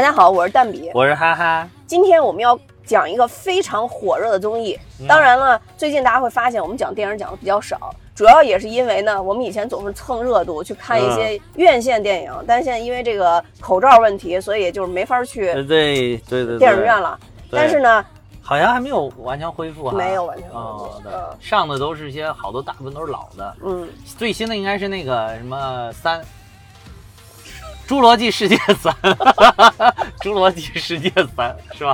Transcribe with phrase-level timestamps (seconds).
[0.00, 0.90] 大家好，我是蛋比。
[0.94, 4.74] 我是哈哈，今天我们要讲一个非常火热的综艺。
[4.98, 5.06] 嗯。
[5.06, 11.14] 当然了，最近大家会发现我们讲电影讲的比较少，主要也是因为呢，我们以前总是蹭热度去看一嗯。
[11.14, 17.20] 些院线电影，但现在因为这个口罩问题，所以就是没法去呃对对电影院了。
[17.50, 18.02] 但是呢，
[18.40, 20.58] 好像还没有完全恢复啊，没有完全恢复。
[20.58, 21.12] 哦，对。
[21.12, 23.86] 嗯，上的都是一些好多大部分都是老的，嗯，
[24.16, 26.22] 最新的应该是那个什么三。
[27.90, 28.94] 侏罗纪世界三，
[30.22, 31.92] 侏罗纪世界三是吧？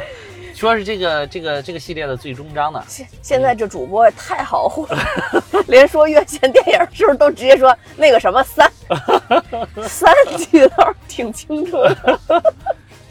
[0.55, 2.85] 说是这个这个这个系列的最终章呢。
[2.87, 5.03] 现现在这主播也太好混了，
[5.69, 8.71] 连说院线电影是不是都直接说那个什么三
[9.89, 12.21] 三记得倒是挺清楚的。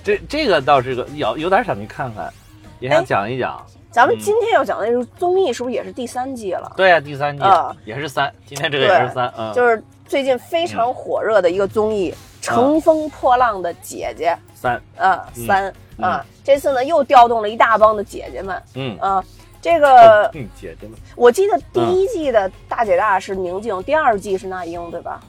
[0.04, 2.32] 这这个倒是个有有点想去看看，
[2.80, 3.66] 也想哎讲一讲。
[3.90, 6.72] 咱们今天要讲的这个综艺是不是也是第三季了？
[6.78, 12.12] 对啊，第三季啊也是三，今天这个也是三，嗯，就是最近非常火热的一个综艺
[12.46, 19.24] 《乘风破浪的姐姐》三，啊，嗯三啊，这次呢又调动了一大帮的姐姐们嗯，啊。
[19.62, 25.20] 这个嗯，姐姐们，我记得第一季的大姐大是宁静，第二季是那英，对吧？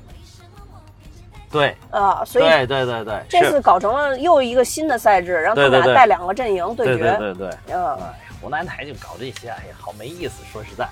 [1.51, 7.17] 对啊，所以对对对对，这次搞成了又一个新的赛制，让他们俩带两个阵营对对决。
[7.17, 7.51] 对对对。
[7.73, 10.45] 嗯，哎，湖南台就搞这些，哎呀，好没意思。
[10.53, 10.87] 说实在，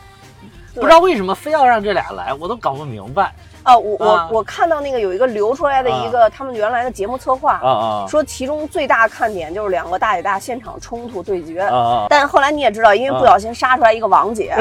[0.74, 3.30] 不知道为什么非要让这俩来，我都搞不明白。
[3.64, 11.60] 啊，我我啊我看到那个有一个流出来的一个他们原来的节目策划，啊啊说其中最大看点就是两个大姐大现场冲突对决。
[11.62, 12.06] 啊啊！
[12.08, 14.54] 但后来你也知道，因为不小心杀出来一个王姐，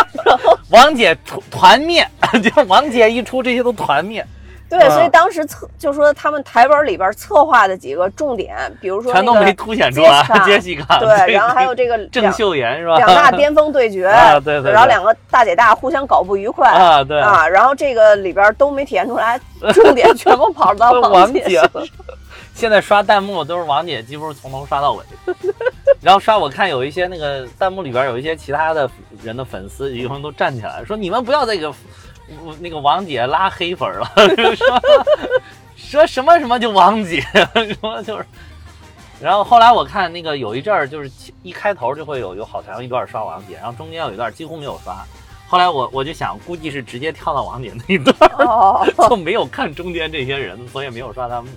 [0.70, 2.08] 王姐团团灭，
[2.42, 4.26] 就王姐一出，这些都团灭，
[4.70, 10.24] 对，啊所以当时策就说他们台本里边策划的几个重点，比如说全都没凸显出来。
[10.46, 12.96] 杰西卡，对，然后还有这个郑秀妍是吧？
[12.96, 19.38] 两大巅峰对决， 啊对对对然后两个大姐大互相搞不愉快啊，对，啊，然后这个里边都没体现出来，
[19.74, 21.96] 重点全部跑到王姐 姐身上。
[22.54, 25.04] 现在刷弹幕都是王姐，几乎是从头刷到尾。
[26.00, 28.90] 然后刷我看有一些那个弹幕里边有一些其他的
[29.22, 31.66] 人的粉丝，有人都站起来说：“你们不要再给
[32.44, 34.06] 我那个王姐拉黑粉了，
[34.56, 34.80] 说
[35.76, 38.24] 说什么什么就王姐，什么就是。”
[39.20, 41.10] 然后后来我看那个有一阵儿就是
[41.42, 45.04] 一开头就会有有好长一段刷王姐，然后中间有一段几乎没有刷。
[45.46, 51.50] 后来我我就想，估计是直接跳到王姐那一段，哦， 就没有看中间这些人，所以没有刷弹幕。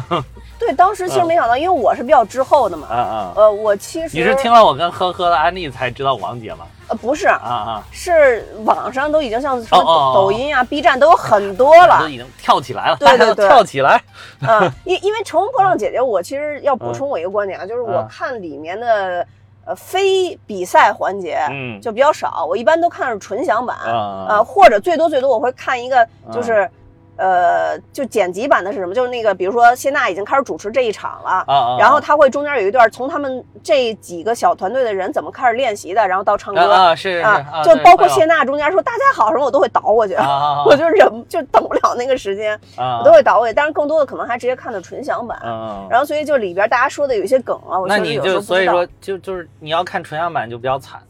[0.58, 2.86] 对，当时其实没想到，因为我是比较滞后的嘛。
[2.90, 3.32] 嗯嗯！
[3.36, 6.66] 呃，我其实你是听了我跟呵呵的安利才知道王姐吗？
[6.86, 12.10] 呃不是，啊啊，是网上都已经像什么抖音啊、B 站都有很多都了。
[12.10, 14.00] 已经跳起来了，对对 对跳起来！
[14.46, 19.26] 嗯， 因因为《乘风破浪姐姐》，我其实要补充我一个观点啊，就是我嗯看里面的
[19.64, 26.70] 呃非比赛环节嗯就比较少，我一般都看是纯享版，啊呃，或者最多最多我会看一个就是。
[27.16, 28.94] 呃，就剪辑版的是什么？
[28.94, 31.76] 就是那个，比如说谢娜已经开始主持这一场了，啊啊！
[31.78, 37.24] 然后他会中间有一段从他们这几个小团队的人怎么开始练习的，然后到唱歌啊啊是是
[37.64, 43.54] 就包括谢娜中间说大家好什么，我都会倒过去，啊啊 我就忍就等不了那个时间，啊，我都会倒过去。
[43.54, 51.00] 但是更多的可能还直接看的纯享版，嗯，然后所以就里边大家说的有一些梗啊，我那你确实有时候就所以说就就是你要看纯享版就比较惨，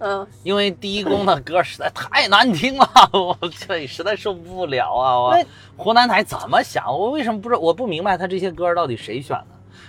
[0.00, 5.18] 嗯，因为第一宫的歌实在太难听了， 我这实在受不了啊！
[5.18, 5.36] 我
[5.76, 6.86] 湖南台怎么想？
[6.86, 7.60] 我为什么不知道？
[7.60, 9.46] 我不明白他这些歌到底谁选的？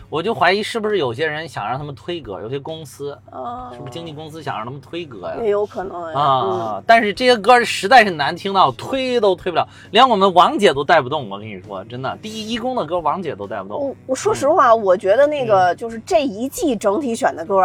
[0.10, 5.38] 我就怀疑是不是有些人想让他们推歌，有些公司啊是不是经纪公司想让他们推歌呀？
[5.42, 6.84] 也有可能啊！
[6.86, 11.30] 但是这些歌实在是难听到推都推不了，连我们王姐都带不动。
[11.30, 17.62] 我跟你说，真的，第一一宫的歌王姐都带不动，我我说实话，我觉得那个就是这一季整体选的歌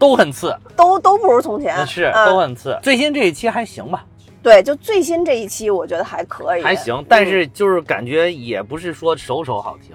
[0.00, 2.76] 都很次，都都不如从前，是嗯都很次。
[2.82, 4.04] 最新这一期还行吧，
[4.42, 9.94] 对，就最新这一期我觉得还可以，还行，但嗯是就是感觉也不是说首首好听。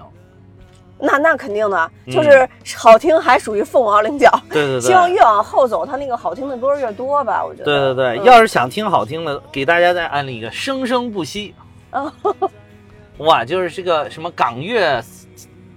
[0.98, 4.30] 那那肯定的，嗯就是好听还属于凤毛麟角。
[4.48, 7.64] 对对对，希望越往后走，他那个好听的歌越多吧，我觉得。
[7.64, 11.54] 对对对，嗯要是想听好听的，给大家再安利一个《生生不息》。
[11.98, 12.10] 哦
[13.18, 15.02] 哇，就是这个什么港乐，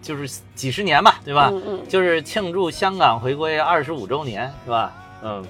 [0.09, 1.51] 就是几十年吧，对吧？
[1.53, 4.91] 嗯嗯，就是庆祝香港回归二十五周年，是吧？
[5.21, 5.45] 嗯，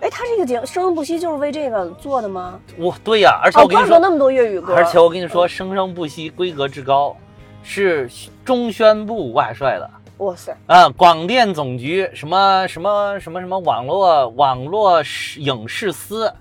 [0.00, 2.60] 哎，他这个节目《生生不息》就是为这个做的吗？
[2.76, 4.72] 我，对呀，而且哦，我跟你说，那么多粤语歌。
[4.72, 7.16] 而且我跟你说，《生生不息》规格之高，
[7.64, 8.08] 是
[8.44, 9.90] 中宣部挂帅的。
[10.18, 15.02] 哇塞，啊，广电总局什么什么什么什么网络网络
[15.38, 16.32] 影视司，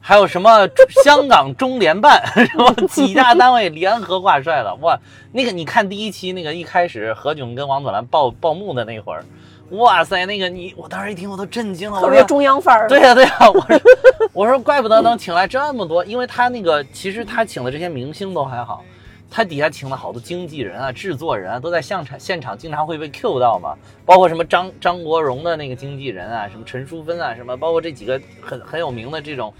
[0.00, 0.66] 还有什么
[1.04, 4.74] 香港中联办， 什么几大单位联合挂帅了。
[4.76, 4.98] 哇，
[5.32, 9.24] 那个你看第一期那个一开始何炅跟王祖蓝报报幕的那会儿，
[9.72, 12.88] 哇塞，那个你我当时一听我都震惊了，特别中央范儿。
[12.88, 13.80] 对呀、对呀、我说
[14.32, 18.82] 我说怪不得能请来这么多，因为他那个其实他请的这些明星都还好，
[19.30, 23.76] 他底下请了好多经纪人啊、制作人啊，都在现场现场经常会被 Q 到嘛，
[24.06, 29.52] 包括什么张张国荣的那个经纪人啊，什么陈淑芬啊，什么包括这几个很很有名的这种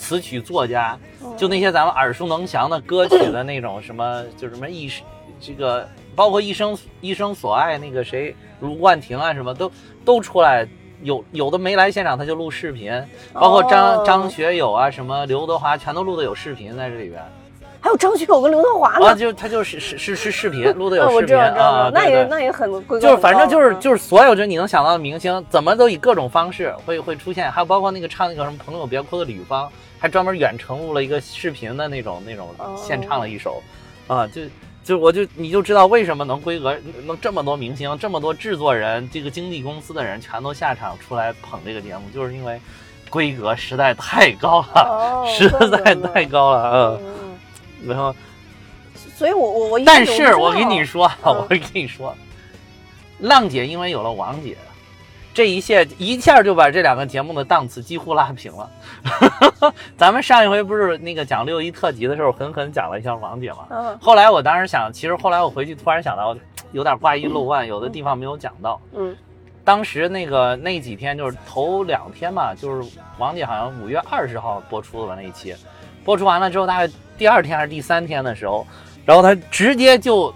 [0.00, 0.98] 词曲作家，
[1.36, 5.04] 就那些咱们耳熟能详的歌曲的那种什么，就什么一生
[5.38, 5.86] 这个，
[6.16, 9.70] 包括一生一生所爱那个谁卢冠廷啊，什么都
[10.04, 10.66] 都出来。
[11.02, 12.92] 有有的没来现场，他就录视频，
[13.32, 17.22] 包括张、哦张学友啊，什么刘德华，全都录的有视频在这里边。
[17.80, 19.06] 还有张学友跟刘德华呢。
[19.06, 33.62] 啊，就他就是是是是视频录的有视频啊，，那也那也很就是反正就是就是所有就你能想到的明星，怎么都以各种方式会会出现，还有包括那个唱那个什么朋友别哭的吕方，还专门远程录了一个视频的那种那种哦现唱了一首，
[34.06, 34.42] 啊，就
[34.82, 42.60] 就我就你就知道为什么能规格能这么多明星，这么多制作人，这个经纪公司的人全都下场出来捧这个节目，就是因为
[43.08, 47.19] 规格实在太高了，哦实在太高了，嗯，嗯，
[47.86, 48.14] 然后。
[49.16, 52.14] 所以我我我但是我跟你说，嗯 我跟你说，
[53.20, 54.56] 浪姐因为有了王姐，
[55.32, 58.70] 这一切一下就把这两个节目的档次几乎拉平了。
[59.96, 63.66] 咱们上一回不是那个讲六一特辑的时候，狠狠讲了一下王姐嘛。
[63.70, 66.36] 嗯后来我当时想，其实后来我回去突然想到，
[66.72, 68.80] 有点挂一漏万，有的地方没有讲到。
[68.94, 69.14] 嗯
[69.62, 75.54] 当时那个那几天就是头两天吧，就是王姐好像五月二十号播出的吧那一期，
[76.04, 78.66] 播出完了之后，大概第二天还是第三天的时候，
[79.04, 80.34] 然后他直接就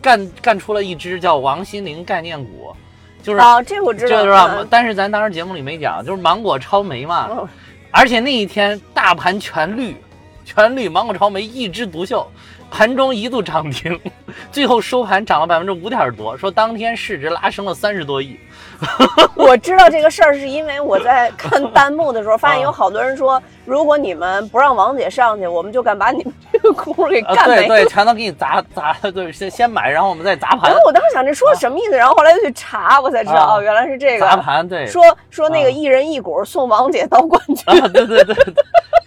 [0.00, 2.74] 干干出了一支叫王心凌概念股，
[3.22, 7.48] 就是、啊，这我知道，但是咱当时节目里没讲，就是芒果超媒嘛，嗯
[7.92, 9.96] 而且那一天大盘全绿，
[10.44, 12.30] 全绿，芒果超媒一枝独秀，
[12.70, 13.98] 盘中一度涨停，
[14.50, 18.38] 最后收盘涨了百分之五点多，说当天市值拉升了三十多亿。
[19.34, 27.66] 我知道这个事儿是因为我在看弹幕的时候，发现有好多人说，如果你们不让王姐上去，我们就敢把你们这个股给啊，干没。
[27.66, 34.26] 对对，全都给你砸砸，对，先先买，然后我们再砸盘然后，我当时想这说什么意思，然后后来又去查，我才知道啊哦，原来是这个。
[34.26, 37.92] 砸盘，对，说说那个啊一人一股送王姐到冠军。
[37.92, 38.36] 对对对，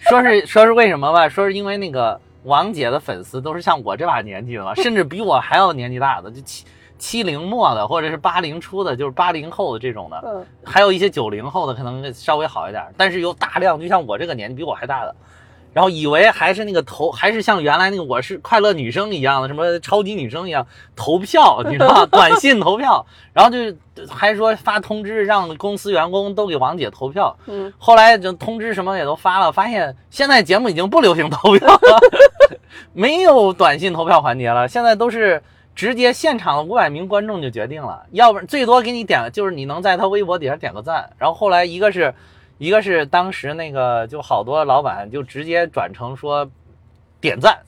[0.08, 1.28] 说是说是为什么吧？
[1.28, 6.64] 说是因为那个王姐的粉丝都是像我这把年纪的嘛， 甚至比我还要年纪大的，就七
[6.98, 10.46] 七零末的，或者是八零初的，就是八零后的这种的，嗯。
[10.64, 15.14] 还有一些九零后的可能稍微好一点，但是有大量就像我这个年纪比我还大的。
[15.72, 22.06] 然后以为还是那个投，还是像原来那个我是快乐女生一样的，什么超级女生一样投票，你知道吗？
[22.10, 23.58] 短信投票，然后就
[24.08, 32.00] 还说发通知让公司员工都给王姐投票，嗯，后来就通知什么也都发了，发现现在节目已经不流行投票了，
[32.92, 35.42] 没有短信投票环节了，现在都是
[35.74, 41.08] 直接现场的五百名观众就决定了，要不然最多给你点，就是你能在他微博底下点个赞。
[41.16, 42.12] 然后后来一个是，
[42.60, 46.48] 一个是当时那个就好多老板就直接转成说
[47.20, 47.58] 点赞。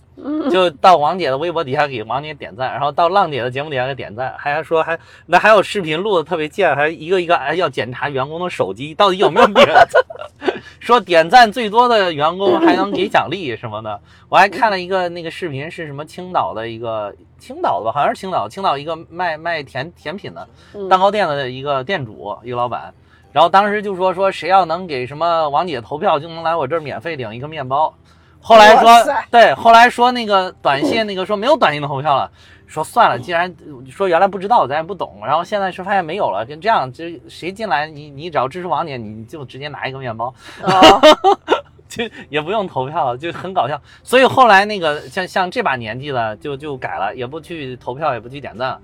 [0.50, 10.04] 就到王姐的微博底下给王姐点赞，然后到浪姐的节目底下给点赞，还说还那还有视频录的特别贱，还一个一个哎要检查员工的手机到底有没有点赞，
[10.80, 13.99] 说点赞最多的员工还能给奖励什么的。
[14.28, 22.92] 我还看了一个那个视频，是什么青岛的一个青岛的吧，好像是青岛，青岛一个卖卖甜甜品的嗯蛋糕店的一个店主，一个老板。
[23.32, 27.92] 然后当时就说说谁要能给什么王姐投票，就能来我这儿免费领一个面包。
[28.40, 28.90] 后来说
[29.30, 32.30] 对，后来说那个短信那个说没有短信的投票了，
[32.66, 33.54] 说算了，既然
[33.88, 41.00] 说原来不知道，咱也不懂，然后现在是发现没有了，跟这样，就谁进来你你只要支持王姐，你就直接拿一个面包，哦
[41.88, 43.80] 就也不用投票，就很搞笑。
[44.02, 48.80] 所以后来那个像像这把年纪了就就改了，也不去投票，也不去点赞，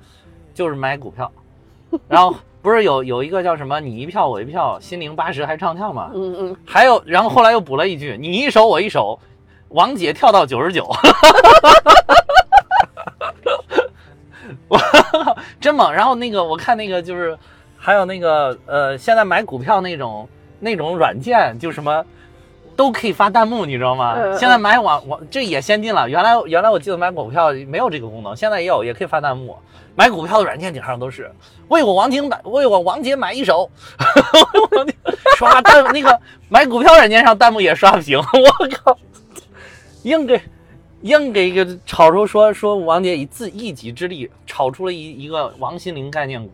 [0.54, 1.32] 就是买股票。
[2.06, 6.10] 然后不是有有一个叫什么你一票我一票，心灵八十还唱跳嘛？
[6.14, 9.18] 嗯嗯，还有，然后后来又补了一句你一首我一首，
[9.68, 10.88] 王姐跳到九十九。
[14.66, 14.78] 我
[15.60, 15.90] 真猛！
[15.92, 17.36] 然后那个我看那个就是，
[17.78, 20.28] 还有那个呃，现在买股票那种
[20.60, 22.04] 那种软件，就什么
[22.78, 24.14] 都可以发弹幕，你知道吗？
[24.38, 26.08] 现在买网网这也先进了。
[26.08, 29.58] 原来原来我记得买股票没有这个功能，现在也有，也可以发弹幕。
[29.96, 31.28] 买股票的软件顶上都是
[31.66, 33.68] 为我王婷买，为我王姐买一手，
[35.36, 36.16] 刷弹那个
[36.48, 38.96] 买股票软件上弹幕也刷不行， 我靠，
[40.04, 40.40] 硬给
[41.00, 46.52] 硬给一个炒出说说王姐以自一己之力炒出了一一个王心凌概念股，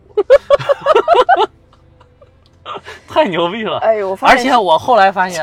[3.07, 3.77] 太牛逼了！
[3.77, 5.39] 哎呦，我发现而且我后来发现，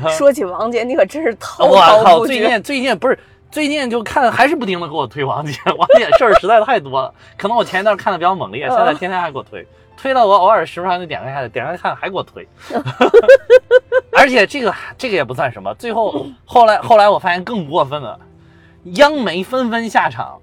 [0.10, 2.38] 说起王姐，你可真是滔滔不绝。
[2.38, 3.18] 最近最近不是
[3.50, 7.12] 最近就看还是不停的给我推王姐，王姐事儿实在太多了。
[7.36, 12.46] 可能我前一段看的比较猛烈，现在天天还给我推，推到我偶尔时不常就点开看，点开看还给我推。
[14.14, 18.18] 而且这个这个也不算什么，最后后来后来我发现更过分了，
[18.84, 20.38] 央媒纷纷下场，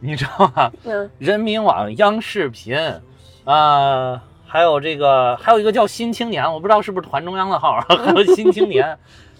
[0.00, 0.70] 你知道吗？
[0.84, 2.76] 嗯人民网、央视频，
[3.44, 4.20] 呃，
[4.52, 8.84] 还有这个，还有一个叫《新青年》，我不知道是不是团中央的号， 还有《新青年》，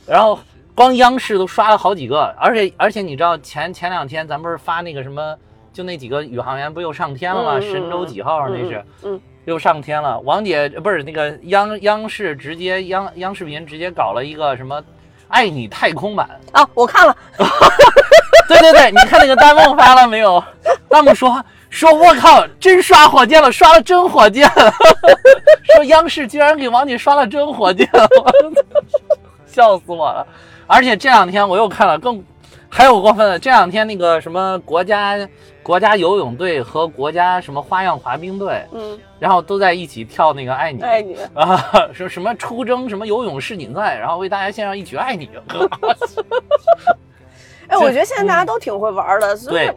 [0.06, 0.38] 然后
[0.72, 5.36] 光央视都刷了好几个，而且而且你知道前前两天咱不是发那个什么，
[5.72, 7.60] 就那几个宇航员不又上天了吗？
[7.60, 8.84] 神舟几号那是。
[9.02, 14.80] 嗯又上天了，王姐呃不是那个央央视直接央央视频直接搞了一个什么
[15.28, 17.16] “爱你太空版”，啊，我看了，
[18.46, 20.44] 对对对，你看那个弹幕发了没有？
[20.90, 24.72] 弹幕说说我靠，真刷火箭了，刷了真火箭了，
[25.74, 28.06] 说央视居然给王姐刷了真火箭了，
[29.46, 30.26] 笑死我了。
[30.66, 32.22] 而且这两天我又看了更
[32.68, 35.16] 还有过分的，这两天那个什么国家
[35.62, 40.82] 国家游泳队和国家什么花样滑冰队，嗯，然后都在一起跳那个爱你。
[40.82, 45.26] 爱你，啊，说什么出征什么游泳世锦赛，然后为大家献上一曲《爱你》。
[47.68, 49.74] 哎，我觉得现在大家都挺会玩的，所以对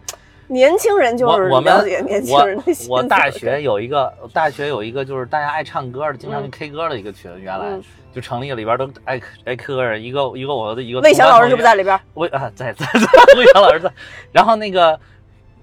[0.47, 7.83] 年轻人就是我我们了解年轻人的心我我思大学有一个，大学有一个就是大家爱唱歌的，经常去 K 歌的一个群，原来嗯
[8.13, 11.75] 就成立了，里边都爱爱 K 歌人，一个一个我的一个魏翔老师是不是在？
[11.75, 11.99] 里边？
[12.15, 13.07] 魏啊在在在，
[13.37, 13.91] 魏翔老师在。
[14.31, 14.99] 然后那个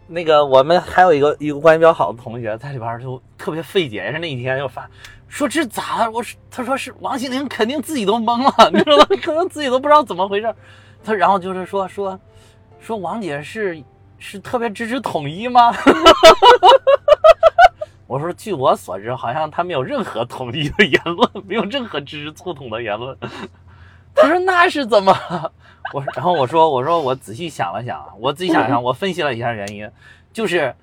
[0.08, 4.88] 那个我们还有一个一个关系比较好的同学在里边就特别费解，也是那一天就发。
[5.28, 6.10] 说这咋了？
[6.10, 9.06] 我说，他说是王心凌，肯定自己都懵了， 你知道吗？
[9.22, 10.52] 可能自己都不知道怎么回事。
[11.04, 12.18] 他然后就是说说
[12.80, 13.80] 说王姐是
[14.20, 15.74] 是特别支持统一吗？
[18.06, 23.16] 我说，据我所知，好像他没有任何统一的言论，没有任何支持促统的言论。
[24.14, 25.16] 他说那是怎么？
[25.94, 29.90] 我然后我说我说我仔细想了想啊，我仔细想想，我分析了一下原因，
[30.32, 30.74] 就是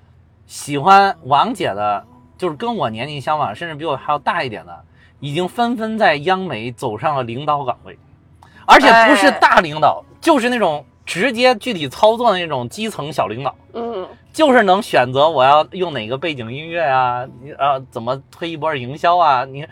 [0.46, 2.04] 喜欢王姐的，
[2.36, 4.84] 就是跟我年龄相仿，甚至比我还要大一点的，
[5.20, 7.98] 已经纷纷在央媒走上了领导岗位，
[8.66, 13.56] 而且不是哎大领导，就是那种直接具体操作的那种基层小领导。
[13.72, 19.46] 嗯，就是能选择我要用哪个背景音乐啊，你啊怎么推一波营销啊？
[19.46, 19.66] 你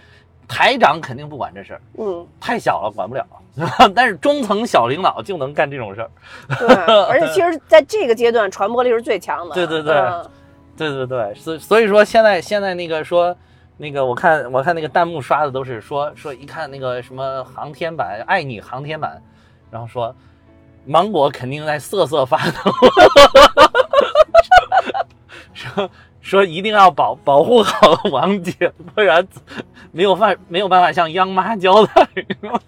[0.49, 3.27] 台长肯定不管这事儿，嗯，太小了管不了。
[3.95, 6.11] 但是中层小领导就能干这种事儿。
[6.59, 6.75] 对，
[7.05, 9.55] 而且 其实在这个阶段传播力是最强的。
[9.55, 10.31] 对对对嗯
[10.75, 13.37] 对对对，所所以说现在现在那个说
[13.77, 19.23] 那个我看我看那个弹幕刷的都是说说一看那个什么航天版爱你航天版，
[19.71, 20.15] 然后说
[20.87, 22.73] 芒果肯定在瑟瑟发抖，
[25.53, 25.91] 说
[26.21, 29.27] 说一定要保保护好王姐，不然
[29.93, 32.09] 没有办没有办法向央妈交代。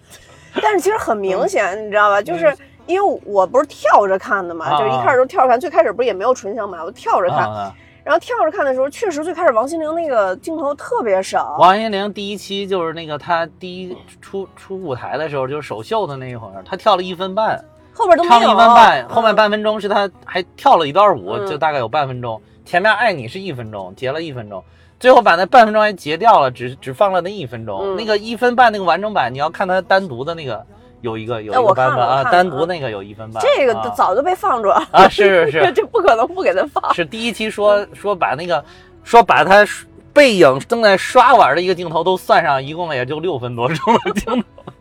[0.61, 2.21] 但是其实很明嗯显，你知道吧？
[2.21, 2.53] 就是
[2.87, 7.39] 因为我不是跳着看的嘛，啊就是一开始都跳着看，最开始不是也没有纯享版，我跳着看。
[7.49, 11.59] 啊然后跳着看的时候，确实最开始王心凌那个镜头特别少。
[11.59, 17.63] 王心凌第一期就是那个她第一出出舞台的时候，就是首秀的那一会儿，她跳了一分半。
[17.99, 18.41] 后边都没有。
[18.41, 22.41] 唱了一分半，嗯后面半分钟是他还跳了一段舞，嗯就大概有半分钟。
[22.65, 24.63] 前面爱你是一分钟，截了一分钟，
[25.01, 27.81] 最后把那半分钟还截掉了，只只放了那一分钟。
[27.83, 30.65] 嗯那个一分半那个完整版，你要看它单独的那个
[31.01, 33.43] 有一个有一个版本啊，单独那个有一分半。
[33.43, 36.95] 这个啊早就被放出来了，啊，是是是 这不可能不给他放。
[36.95, 38.65] 是第一期说说把那个
[39.03, 39.67] 说把他
[40.13, 44.73] 背影正在刷碗的一个镜头都算上，一共也就六分多钟的镜头，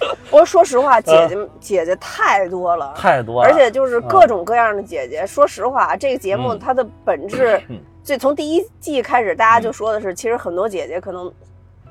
[0.30, 2.92] 我说实话，姐姐姐姐太多了。
[2.94, 3.48] 嗯太多了。
[3.48, 5.26] 而且就是各种各样的姐姐。
[5.26, 11.32] 说实话，这个节目嗯它的本质嗯，这从第一季开始，大家就说的是，其实很多姐姐可能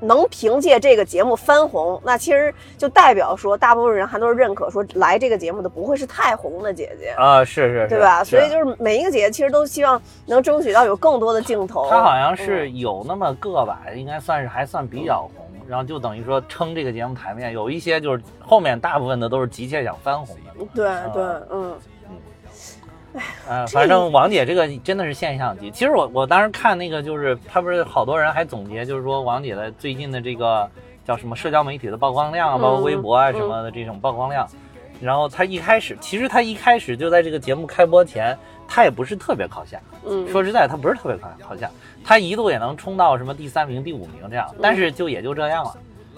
[0.00, 7.14] 能凭借这个节目翻红，那其实就代表说，大部分人还都是认可说来这个节目的不会是太红的姐姐。
[7.16, 8.22] 啊，是是是，对吧？
[8.22, 11.88] 所以就是每一个姐姐其实都希望能争取到有更多的镜头。
[11.88, 17.52] 她好像是嗯有那么个吧，应该算是还算比较红，然后就等于说撑这个节目台面。
[17.52, 20.66] 有一些就是后面大部分的都是急切想翻红的。
[20.74, 21.74] 对啊对，嗯，
[23.48, 25.70] 呃， 反正王姐这个真的是现象级。
[25.70, 30.68] 其实我我当时看那个就是他不是好多人还总结，就是说王姐的最近的这个
[31.04, 34.48] 叫什么社交媒体的曝光量啊，嗯包括微博啊什么的这种曝光量。
[35.00, 39.78] 然后她一开始，其实她一开始就在这个节目开播前，她也不是特别靠下。
[40.06, 41.70] 嗯，说实在，她不是特别靠靠下，
[42.02, 45.74] 她一度也能冲到什么第三名、第五名这样，但是就也就这样了。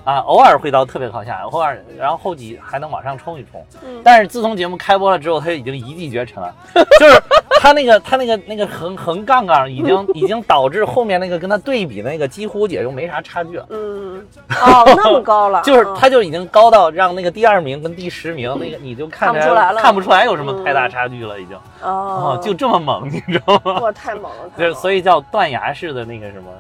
[0.09, 3.63] 啊，偶尔会到特别靠下，偶尔，然后后几还能往上冲一冲。
[3.85, 4.01] 嗯。
[4.03, 6.51] 但是自从节目开播了之后，他已经一骑绝尘了，
[6.99, 7.23] 就是
[7.61, 13.67] 他那个他那个那个横横杠杠已经 已经导致后面那个跟他对比的那个几乎也就没啥差距了。
[13.69, 14.27] 嗯，
[14.63, 19.83] 哦，那么高了， 就是嗯他就已经高到让那个第二名跟第十名那个你就看看不出来了。
[19.83, 21.55] 看不出来有什么太大差距了，已经。
[21.83, 23.79] 哦哦，就这么猛，你知道吗？
[23.83, 26.51] 哇，太猛了，太就是所以叫断崖式的那个什么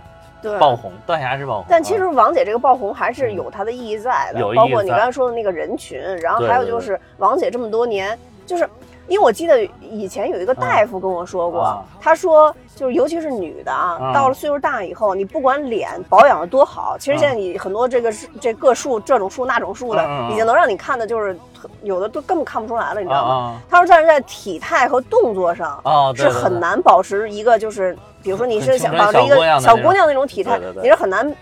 [0.43, 0.59] 对。
[0.59, 1.65] 爆红，断崖式爆红。
[1.69, 8.69] 但其实啊王姐这个爆红还是有它的意义在的，有包括你刚才说的那个人群，然后还有就是王姐这么多年，就是
[9.07, 11.83] 因为我记得以前有一个大夫跟我说过，啊。
[12.01, 21.37] 他说就是尤其是女的啊，啊到了岁数大以后，你不管脸保养的多好，其实现在你很多这个是这个数这种数那种数的，已经能让你看的就是
[21.83, 23.35] 有的都根本看不出来了，你知道吗？
[23.35, 25.83] 啊他说但是在体态和动作上。
[26.15, 27.97] 是很难保持一个，就是
[28.29, 31.35] 比如说你是想保持一个小姑娘那种体态对对，对你是很难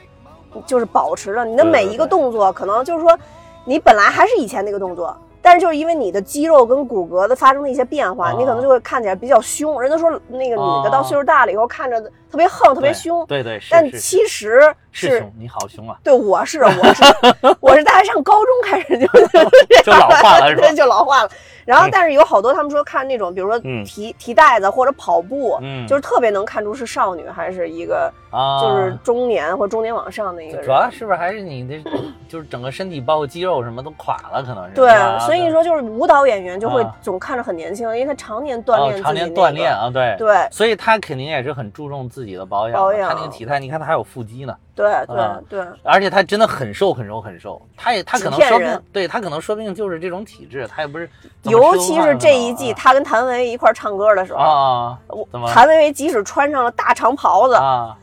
[0.64, 1.44] 就是保持的。
[1.44, 3.18] 你的每一个动作，可能就是说
[3.64, 5.12] 你本来还是以前那个动作，
[5.42, 9.82] 但是就是因为你的肌肉跟骨骼的发生了一些变化，哦你可能就会看起来比较凶。
[9.82, 14.60] 人都说那个女的哦到岁数大了以后看着特别横、特别凶，对对是但其实
[14.92, 15.96] 是你好凶啊！
[16.02, 17.04] 对我是我是
[17.60, 19.06] 我是大概上高中开始就
[19.84, 21.30] 就老化了 对，就老化了。
[21.64, 23.84] 然后，但是有好多他们说看那种，比如说嗯。
[23.84, 25.84] 提提袋子或者跑步，嗯。
[25.86, 30.88] 就是特别能看出是少女还是一个啊，就是中年或中年往上的一个主要。
[30.90, 31.82] 是不是还是你的，
[32.28, 34.74] 就是整个身体包括肌肉什么都垮了，可能是。
[34.74, 36.94] 对吧，所以说就是舞蹈演员就会啊。
[37.02, 39.72] 总看着很年轻，因为他常年锻哦炼常年锻炼。
[39.72, 40.14] 啊，对。
[40.18, 40.48] 对。
[40.52, 42.78] 所以他肯定也是很注重自己的保养。
[42.80, 47.60] 保养他那个体态，你看他还有腹肌呢，对对啊对，而且他真的很瘦很瘦很瘦。
[47.76, 51.06] 他也他可能说不定，对他可能说不定就是这种体质，他也不是
[51.42, 57.94] 尤其是这一季啊他跟谭维维一块儿唱歌的时候，啊我谭维维即使穿上了大长袍子，啊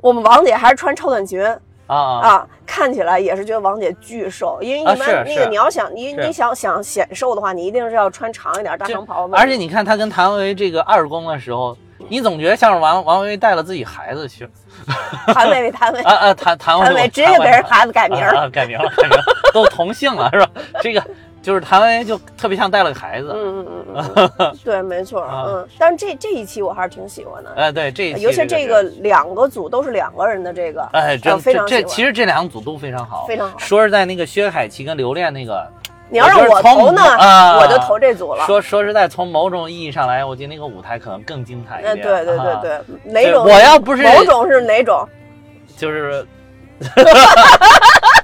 [0.00, 1.44] 我们王姐还是穿超短裙。
[1.88, 9.34] 啊啊啊，看起来也是觉得王姐巨瘦，因为一啊般那个你要想你你想想显瘦的话，你一定是要穿长一点大长袍子。
[9.34, 11.74] 而且你看他跟谭维维这个二宫的时候，
[12.08, 14.48] 你总觉得像是王王维维带了自己孩子去
[15.34, 20.48] 谭维维谭维啊啊谭谭维维谭维直接就给人孩子改名儿，啊啊改名了改名了，都同姓了是吧？
[20.80, 21.02] 这个
[21.42, 23.32] 就是谭维维就特别像带了个孩子。
[23.34, 25.68] 嗯嗯嗯嗯嗯， 对，没错，啊嗯。
[25.78, 35.66] 但是这这一期我还是挺喜欢的，哎，对这一期尤其这这个两个组都是两个人的这个，哎，真呃非常这这其实这两组都非常好，非常好说是在，那个薛凯琪跟刘恋那个，
[36.10, 38.44] 你要让我投呢，啊我就投这组了。
[38.46, 42.06] 说说实在，从某种意义上来，我觉得那个舞台可能更精彩一呃，点。
[42.06, 42.78] 对对对啊，对，
[43.12, 43.44] 哪种？
[43.44, 45.06] 我要不是某种是哪种？
[45.76, 46.26] 就是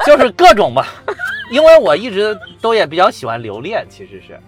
[0.06, 0.86] 就是各种吧，
[1.50, 4.38] 因为我一直都也比较喜欢留恋，其实是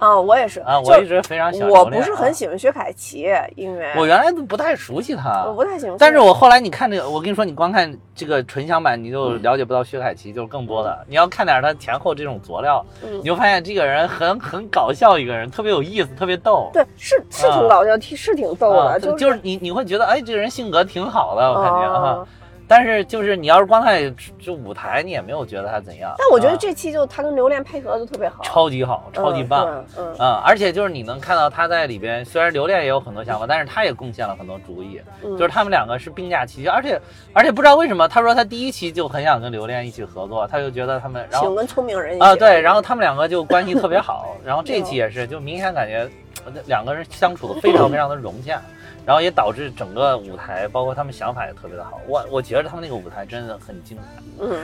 [0.00, 1.84] 啊，我也是啊，我一直非常喜欢我。
[1.84, 5.96] 不是很啊喜欢薛凯琪，因为我原来都不太熟悉他我，不太喜欢。
[5.98, 10.98] 但是我后来你看这个，我跟你说，你光看这个纯享版，你就了解不到薛凯琪，就是更多的。
[11.06, 16.70] 你要看点他前后这种佐料，嗯你就发现这个人很很搞笑，一个人特别有意思，特别逗。
[16.72, 22.26] 对，是是挺搞笑，挺是挺逗啊，的，就是就是你你会觉得，哎，这个人性格挺好的，我感觉啊哦。
[22.70, 26.14] 但是就是你要是光看这舞台，你也没有觉得他怎样。
[26.16, 26.56] 但我觉得啊。
[26.60, 29.66] 这期就他跟刘恋配合的特别好，超级好，超级棒。
[29.66, 35.00] 嗯，嗯嗯，而且就是你能看到他在里边，虽然刘恋也有很多想法，但是他也贡献了很多主意。
[35.24, 37.00] 嗯，就是他们两个是并驾齐驱，而且
[37.32, 46.08] 而且不知道为什么，他说他第一期就很想跟刘恋一起合作，他就觉得他们，然后请跟聪明人一啊、起对，然后他们两个就关系特别好，然后这期也是，就明显感觉
[46.44, 48.62] 呃两个人相处的非常非常的融洽，
[49.10, 54.22] 然后也导致整个舞台包括他们想法也特别的好，我我觉得他们那个舞台真的很精彩。
[54.38, 54.62] 嗯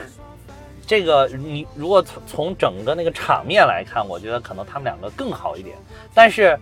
[0.85, 5.75] 这个你如果从从整个那个场面来看，我觉得可能他们两个更好一点，
[6.13, 6.57] 但是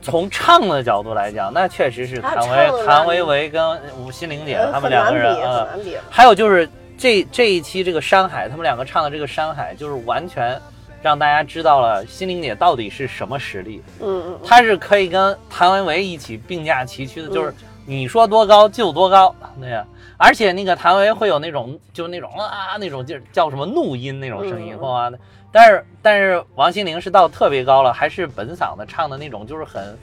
[0.00, 5.98] 从唱的角度来讲，那确实是谭维谭维维跟吴心玲姐他们两个人啊很，难比。
[6.08, 10.58] 还有就是这这一期这个山海，他们两个唱的这个山海，就是完全
[11.02, 17.54] 让大家知道了心灵姐到底是什么实力，嗯嗯她是可以跟谭维维一起并驾齐驱的，就是嗯
[17.86, 19.84] 你说多高就多高，对呀。
[20.16, 25.12] 而且那个谭维维会有那种就是那种啊那种就是叫什么怒音那种声音，嗯哇、
[25.52, 29.96] 但是但是王心凌是到特别高了，还是本嗓子唱的那种，就是很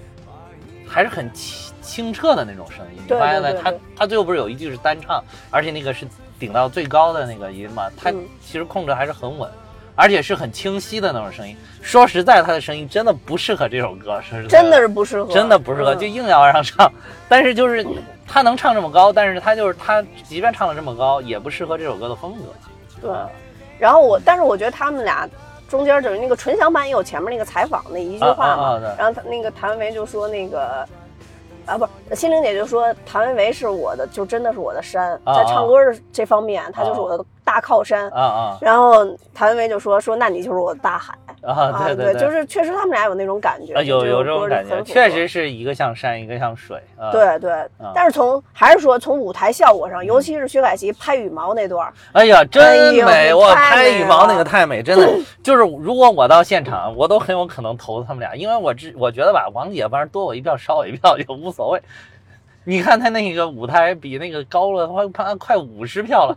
[0.88, 3.02] 还是很清清澈的那种声音。
[3.04, 3.52] 你对发现没？
[3.54, 6.08] 他对对对他最后不是有一句是单唱，而且那个是
[6.40, 9.50] 顶到最高的那个音嘛，他嗯其实控制还是很稳。
[9.96, 11.56] 而且是很清晰的那种声音。
[11.82, 16.92] 说实在，他的声音真的不适合这首歌，说实在真的是不适合，真的不适合，嗯就硬要让唱。
[17.28, 17.86] 但是就是
[18.28, 22.42] 他能唱这么高，但是他就是他，即便唱的这么高，也不适合这首歌的风格。
[23.02, 23.12] 对。
[23.80, 25.28] 然后我，但是我觉得他们俩
[25.68, 30.88] 中间就是那个纯享版也有前面那个采访那一句话嘛，啊啊啊然后他那个谭维维就说那个。
[31.68, 38.10] 啊，不是，心灵姐就说谭维维是我的，就真的是我的山，啊在唱歌的这方面，他就是我的大靠山。
[38.10, 41.86] 啊啊然后谭维维就说说，那你就是我的大海啊！
[41.86, 53.34] 对对对，就是确实他们俩有那种感觉，啊有有这种感觉，确实是一个像山，一个像水啊。，对对啊，但是从还是说从舞台效果上，尤其是薛凯琪拍羽毛那段儿，哎呀，真美！
[53.34, 55.08] 我拍羽毛那个太美，真的
[55.44, 61.82] 就是如果我到现场，我都很有可能投他们俩，因为我知我觉得吧，王姐反正多我一票少我一票也无所谓。
[62.68, 66.36] 你看他那个舞台比那个高了快快快五十票了，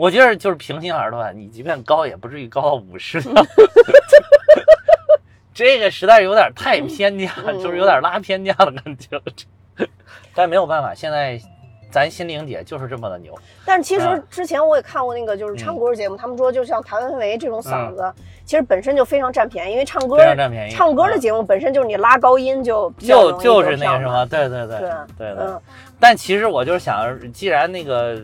[0.00, 3.32] 我觉得就是平心而论，你即便高也不至于高到五十票。
[5.52, 9.20] 这个实在是有点太偏见，嗯就是有点拉偏见的感觉
[10.34, 11.38] 但没有办法，现在
[11.90, 13.38] 咱心灵姐就是这么的牛。
[13.66, 18.10] 但是其实嗯之前我也看过那个就是唱歌节目，他们说就像谭维维这种嗓子，
[18.46, 25.44] 其实本身就非常占便宜，因为唱歌嗯非常占便宜唱歌的节目本身就是你拉高音就就就是那个什么，对对对对对对。
[25.44, 25.60] 嗯
[26.02, 28.18] 但其实我就是想，既然那个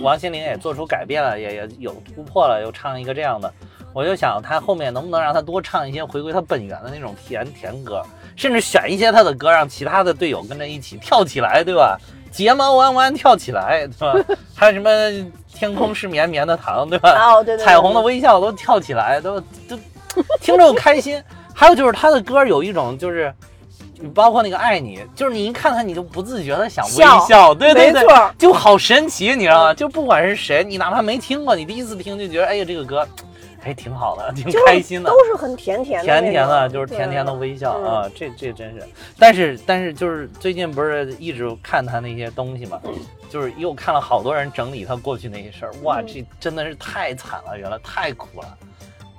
[0.00, 3.52] 王心凌也做出改变了，也也有突破了，又唱一个这样的，
[3.92, 8.02] 我就想她后面能不能让她多唱一些回归她本源的那种甜甜歌，
[8.34, 11.98] 甚至选一些她的歌，让其他的队友跟着一起跳起来，对吧？
[12.32, 14.36] 睫毛弯弯跳起来，对吧？
[14.56, 14.90] 还有什么
[15.52, 17.10] 天空是绵绵的糖，对吧？
[17.12, 19.78] 哦对对对彩虹的微笑都跳起来，都都
[20.40, 21.22] 听着开心。
[21.54, 23.32] 还有就是她的歌有一种就是。
[24.08, 28.04] 包括那个爱你，就是你一看他，你就不自觉的想微笑笑，对对对，
[28.38, 29.74] 就好神奇，你知道吗？
[29.74, 33.06] 就不管是谁，你哪怕没听过，你第一次听就觉得，哎呀，这个歌，
[33.60, 38.82] 还挺好的，挺开心的，都是很甜甜的，甜甜的，就是甜甜的微笑嗯啊，这这真是。
[39.18, 42.80] 但是但是就是最近不是一直看他那些东西嘛，
[43.30, 48.58] 就是又看了好多人整理他过去那些事儿，哇，嗯这真的是太惨了，原来太苦了。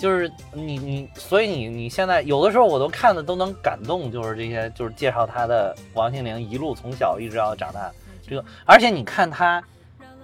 [0.03, 7.89] 就是你你，所以你你现在有的时候我都看的都能感动，就是这些就是介绍他的王心凌一路从小一直到长大，
[8.21, 9.63] 这个而且你看他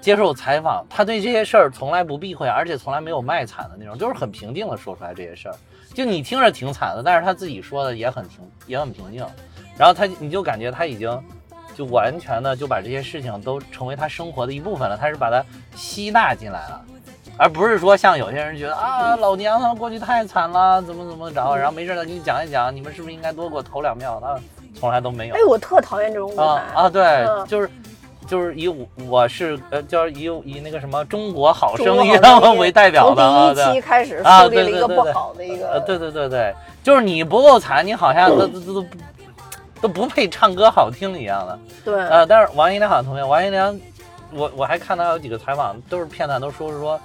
[0.02, 5.56] 接受采访，他对这些事儿从来不避讳，而且从来没有卖惨的那种，就是很平静的说出来这些事儿。
[5.94, 9.26] 就你听着挺惨的，但是他自己说的也很平也很平静，
[9.78, 11.24] 然后他你就感觉他已经
[11.74, 15.42] 就完全的就把这些事情都成为他生活的一部分了，他是把它
[15.74, 16.86] 吸纳进来了。
[17.40, 24.22] 而不是说像有些人觉得啊，老娘他们过去太惨了，怎么怎么着，然后没事再给你讲一讲，你们是不是应该多给我投两票？
[24.22, 24.38] 他
[24.78, 27.70] 从来都没有哎，我特讨厌这种舞台啊啊，对，嗯就是
[28.28, 32.12] 就是以我我是呃叫以以那个什么中国好声音
[32.58, 38.86] 为代表的啊，从第一期对开始啊树立了一个不对对对对好的一个，呃对对对对，就是你不够惨，你好像都都都
[39.82, 41.60] 都不配唱歌好听一样的。
[41.86, 43.80] 对，呃，但是王一良好像同学，王一良，
[44.34, 47.00] 我我还看到有几个采访，都是片段，都说是说，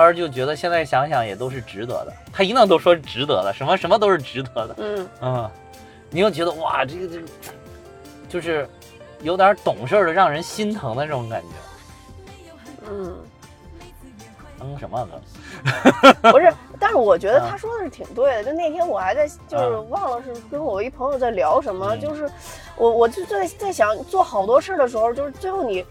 [0.00, 5.50] 他说就觉得现在想想也都是值得的，他一弄都说值得的，什么什么都是值得的，嗯，嗯，
[6.08, 7.28] 你又觉得哇，这个这个
[8.26, 8.66] 就是
[9.20, 13.14] 有点懂事儿的，让人心疼的这种感觉，嗯，
[14.60, 16.32] 嗯，什么歌？
[16.32, 18.44] 不是，但是我觉得啊他说的是挺对的。
[18.44, 22.30] 就那天我还在，就是啊忘了是跟我一朋友在聊什么，嗯就是
[22.74, 25.84] 我我就在在想，做好多事的时候，就是最后你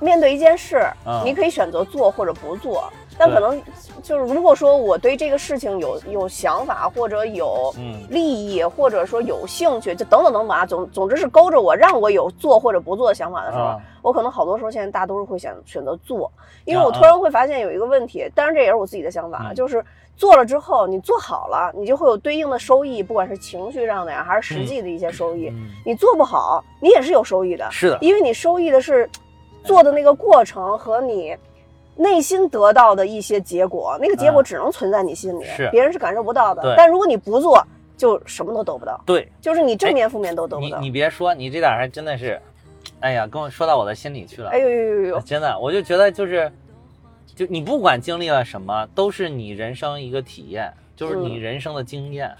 [0.00, 0.76] 面对一件事，
[1.06, 2.92] 啊你可以选择做或者不做。
[3.18, 3.60] 但可能
[4.02, 7.96] 就是，如果说我对这个事情有有想法，或者有嗯。
[8.10, 16.30] 利益，或者说有兴趣，就等等等等啊，总总之是勾着我，让我有做或者不做的想法的时候，啊我可能好多时候现在大多数会选选择做，
[16.64, 19.54] 因为啊我突然会发现有一个问题，当然这也是我自己的想法，嗯。
[19.54, 19.84] 就是
[20.16, 25.48] 做了之后你做好了，你就会有对应的收益，不管是情绪上的呀，还是实际的一些收益。
[25.48, 29.08] 嗯，你做不好，你也是有收益的，是的，因为你收益的是
[29.64, 31.36] 做的那个过程和你。
[31.96, 36.74] 内心得到的一些结果，那个结果嗯只能存在你心里，是别人是感受不到的。
[36.76, 40.78] 但如果你不做，就什么都得不到，对就是你正面、负面都得不你到。
[40.78, 42.38] 你你别说，你这点还真的是，
[43.00, 44.50] 哎呀，跟我说到我的心里去了。
[44.50, 45.20] 哎呦呦呦呦！
[45.20, 46.52] 真的，我就觉得就是，
[47.34, 52.30] 就你不管经历了什么，都是你人生一个体验，就是你嗯人生的经验。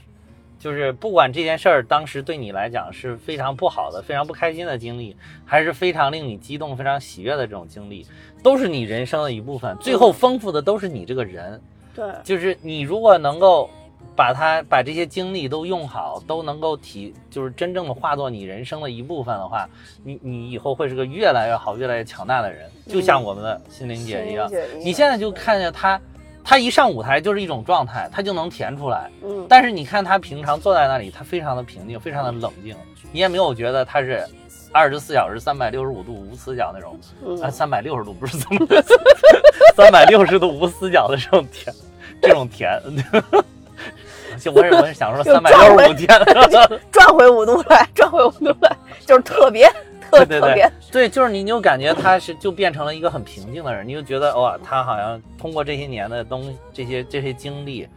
[0.59, 5.15] 就是不管这件事儿当时对你来讲是非常不好的、非常不开心的经历，
[5.45, 8.07] 还是非常令你激动、非常喜悦的这种经历，
[8.47, 9.77] 都是你人生的一部分。
[9.81, 11.61] 最后丰富的都是你这个人。
[11.93, 13.69] 对，就是你如果能够
[14.15, 19.69] 把它把这些经历都用好，都能够体就是真正的化作你人生的一部分的话，
[20.05, 24.49] 你你以后会是个越来越好、越来越强大的人，就像我们的心灵姐一样。
[24.79, 26.01] 你现在就看见她，
[26.45, 29.11] 她一上舞台就是一种状态，她就能填出来。
[29.25, 32.77] 嗯，但是你看她平常坐在那里，她非常的平静，非常的冷静，
[33.11, 34.25] 你也没有觉得她是。
[34.73, 37.41] 二十四小时、三百六十五度无死角那种，嗯。
[37.43, 38.83] 啊，三百六十度不是三百，
[39.77, 41.75] 三百六十度无死角的这种甜，
[42.21, 42.81] 这种甜。
[44.39, 46.09] 就我是我是想说又三百六十五天，
[46.93, 48.77] 转回五度来，转回五度来，
[49.07, 49.67] 就是特别
[50.11, 50.71] 特特别。
[50.93, 57.89] 对，就是你就感觉他是就变成了一个很平静的人，你就觉得哇，他好像通过这些年的东西，这些这些经历，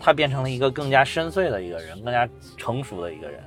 [0.00, 3.40] 他变成了一个更加深邃的一个人，更加成熟的一个人，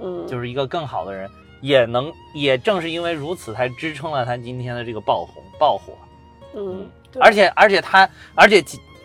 [0.00, 1.28] 嗯，就是一个更好的人，
[1.62, 5.94] 也能也正是因为如此，才支撑了他今天的这个爆红爆火。
[6.54, 6.86] 嗯，
[7.18, 8.62] 而且而且他而且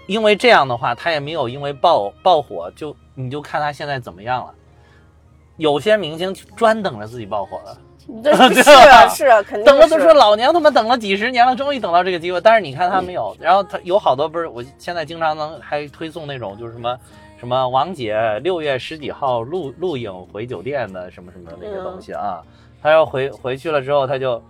[0.07, 4.53] 因为这样的话，他也没有因为爆爆火就你就看他现在怎么样了。
[5.55, 12.39] 有些明星专等着自己爆火的， 是啊是啊，肯定等了都说老娘他妈等了几十年了，终于等到这个机会。
[12.39, 16.97] 但是你看他没有， 然后他有好多不是，我现在经常能还推送那种就是什么
[17.37, 22.41] 什么王姐六月十几号录录影回酒店的什么什么的那些东西啊，
[22.81, 24.41] 他要回回去了之后，他就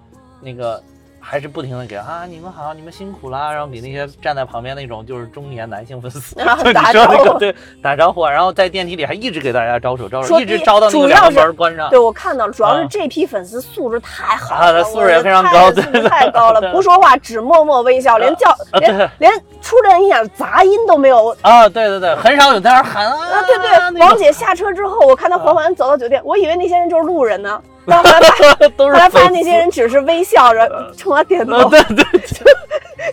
[0.41, 0.81] 那个
[1.29, 11.99] 还是不停的给啊你们好，你们辛苦啦，然后给那些站在旁边那种就是中年男性粉丝，打说那招呼个对打招呼啊，然后在电梯里还一直给大家招手招手，一直招到那个门关上对，。
[11.99, 21.35] 我看到了，主要是啊这批粉丝素质太好啊了，他素质也非常高素质太高了，不说话，只默默微笑，连叫啊连连出人意点杂音都没有。
[21.41, 32.03] 啊，对对对，很少有在那喊啊，啊，对对，王姐下车之后，我看她缓缓走到酒店，我以为那些人就是路人呢，然后后来发 都是后来发现那些人只是微笑着冲他点头啊，，对对，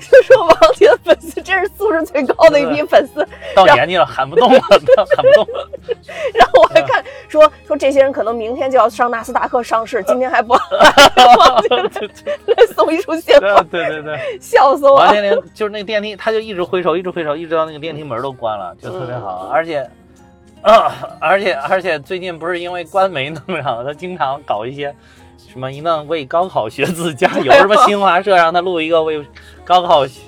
[0.00, 3.26] 就说王姐的粉丝真是素质最高的一批粉丝。
[3.54, 5.70] 到年纪了喊不动了，喊不动了。
[6.34, 11.76] 然后我还看说说这些人可能明天就要上纳斯达克上市，今天还不王姐
[12.46, 15.04] 来送一束鲜花，对对对，笑死我了。
[15.06, 19.48] 王天林就是那个电梯，他就一直挥手，一直挥手，一直到那个电梯门都关了，就特别好。
[19.52, 19.88] 而且，
[20.72, 24.94] 啊，而且而且最近不是因为官媒弄上，他经常搞一些
[25.36, 29.22] 什么一弄为高考学子加油，什么新华社让他录一个为
[29.62, 30.20] 高考学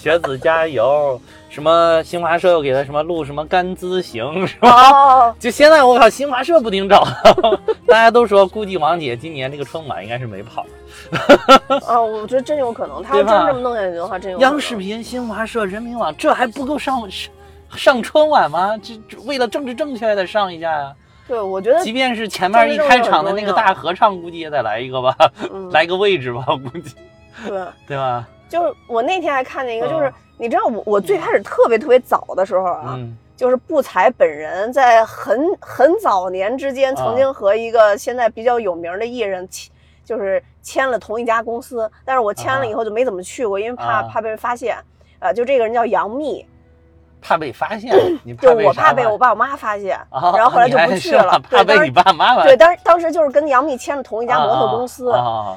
[0.00, 4.90] 学子加油，什么新华社又给他什么录什么甘孜行，是吧？
[4.90, 7.02] 哦， 就现在我靠，新华社不顶找，
[7.86, 10.66] 大家都说估计王姐今年这个春晚应该是没跑。
[11.88, 14.50] 啊，我觉得真有可能，他要真这么弄下去的话，真有可能。
[14.52, 17.00] 央视频、新华社、人民网，这还不够上
[17.70, 18.76] 上上春晚吗？
[18.82, 20.94] 这这为了政治正确也得上一下呀、
[21.26, 25.16] 对，我觉得即便是前面一开场的那个大合唱，估计也得来一个吧，
[25.52, 26.94] 嗯， 来个位置吧，我估计，
[27.46, 28.26] 对，对吧？
[28.48, 29.90] 就是我那天还看见一个，嗯。
[29.90, 33.16] 就是你知道我我最开始特别特别早的时候啊，嗯。
[33.36, 39.70] 就是布才本人在很很早年之间，曾经和一个现在比较有名的艺人签，
[40.04, 44.02] 就是签了同一家公司，但是我签了以后就没怎么去过，因为怕啊。
[44.10, 44.76] 怕被人发现。
[45.20, 46.46] 呃，就这个人叫杨幂，
[47.20, 51.40] 怕被发现，你就我怕被我爸我妈发现，啊然后后来就不去了。
[51.50, 55.12] 怕被你爸妈妈对，当时当时就是跟杨幂签了同一家模特公司，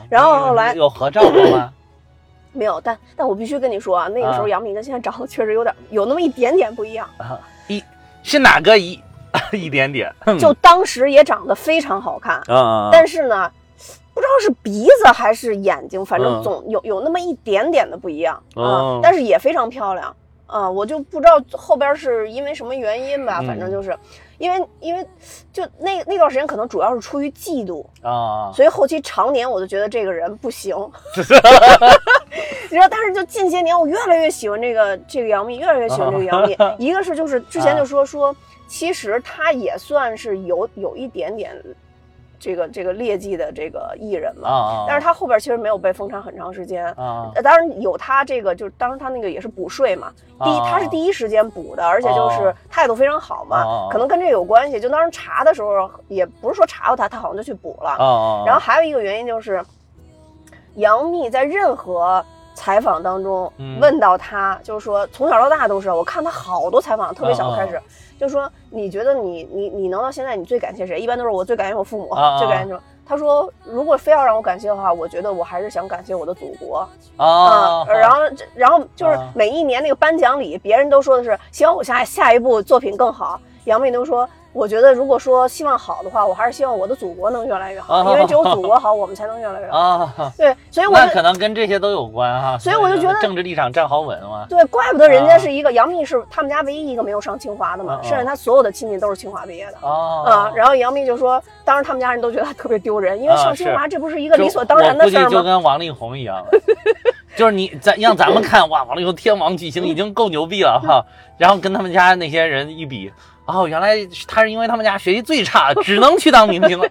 [0.09, 1.71] 然后后来有合照过吗？
[2.53, 4.49] 没有，但但我必须跟你说啊，那个时候啊。
[4.49, 7.81] 杨幂跟现在长得确实有点有那么一点点不一样，啊，一
[8.23, 9.01] 是哪个一
[9.53, 10.13] 一点点？
[10.37, 13.49] 就当时也长得非常好看，嗯，但是呢，
[14.13, 16.43] 不知道是鼻子还是眼睛，反正嗯。
[16.43, 18.43] 总有有那么一点点的不一样
[19.01, 20.13] 但是也非常漂亮
[20.51, 23.97] 啊、我就不知道后边是因为什么原因吧，嗯反正就是
[24.37, 25.07] 因为因为
[25.53, 30.75] 就那那段时间可能主要是出于嫉妒，啊，所以后期常年我就觉得这个人不行。
[32.69, 36.57] 你知道，但是就近些年，我越来越喜欢这个这个杨幂，越来越喜欢这个杨幂。
[36.79, 38.35] 一个是就是之前就说说，
[38.67, 41.55] 其实她也算是有有一点点
[42.41, 46.87] 这个这个劣迹的这个艺人嘛，但是他后边其实没有被封杀很长时间。
[46.95, 50.11] 啊呃当然有他这个，就是当时他那个也是补税嘛，
[50.43, 54.79] 第一他是第一时间补的，而且就是哦态度非常好嘛哦，可能跟这有关系。
[54.79, 57.91] 就当时查的时候，也不是说查到他，他好像就去补了。
[57.91, 59.63] 啊啊，然后还有一个原因就是，
[60.75, 67.81] 杨幂在任何采访当中嗯问到他，就是说从小到大都是，我看他好多采访，特别小开始，
[68.19, 70.99] 就说你觉得你你你能到现在，你最感谢谁？
[70.99, 72.81] 一般都是我最感谢我父母，最感谢什么？
[73.03, 76.87] 他说，如果非要让我感谢的话，我觉得我还是想感谢我的祖国
[77.17, 84.27] 啊，然后这然后就是啊每一年那个颁奖礼，别人都说的是希望我下下一部作品更好，杨幂都说。
[84.53, 89.77] 我觉得，如果说希望好的话，我还是希望我的祖国能越来越好，啊因为只有祖国好，我们才能越来越好。
[89.77, 94.45] 啊，对，所以我就那可能跟这些都有关哈，所以我就觉得政治立场站好稳嘛。
[94.49, 99.77] 对，怪不得人家啊是一个杨幂是他们家唯一一个没有上清华的嘛，甚至她所有的亲戚都是清华毕业的。
[99.81, 105.41] 哦，啊，然后杨幂就说，当时他们家人都觉得她特别丢人，因为啊上清华这不是一个理所当然的事儿吗？
[105.41, 106.45] 跟王力宏一样，
[107.35, 111.03] 就是你咱让咱们看哇，王力宏天王巨星已经够牛逼了哈，
[111.37, 113.11] 然后跟他们家那些人一比，
[113.45, 116.87] 哦，原来他是因为他们家学习最差，只能去当明星了，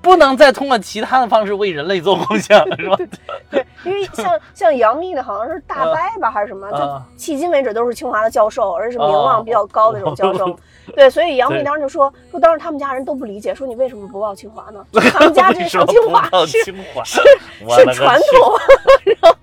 [0.00, 2.96] 不能再通过其他的方式为人类做贡献了，是吧？
[3.50, 10.56] 对，因为像像杨幂的好像是大啊伯吧还是什么，就啊迄今为止都是清华的教授，而且是名哦望比较高的这种教授。
[10.94, 14.84] 对，所以杨幂当时就说说，当时他们家人都不理解，说你为什么不报清华呢？
[15.12, 17.20] 他们家这为什么上清华清华是
[17.84, 18.56] 是传统。
[19.20, 19.40] 然后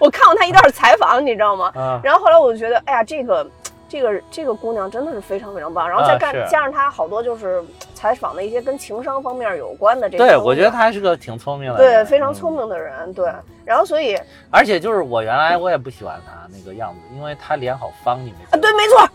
[0.00, 1.72] 我看过他一段采访，你知道吗？
[1.74, 3.48] 啊然后后来我就觉得，哎呀，这个
[3.92, 5.86] 这个这个姑娘真的是非常非常棒。
[5.86, 7.62] 然后再干、啊加上她好多就是
[7.94, 13.12] 采访的一些跟情商方面有关的这些对，我觉得她还是个挺聪明的对，非常聪嗯明的人。
[13.12, 13.30] 对，
[13.66, 18.56] 然后所以啊，而且就是我原来我也不喜欢她那个样子，因为她脸好方，你没啊？
[18.58, 19.06] 对，没错，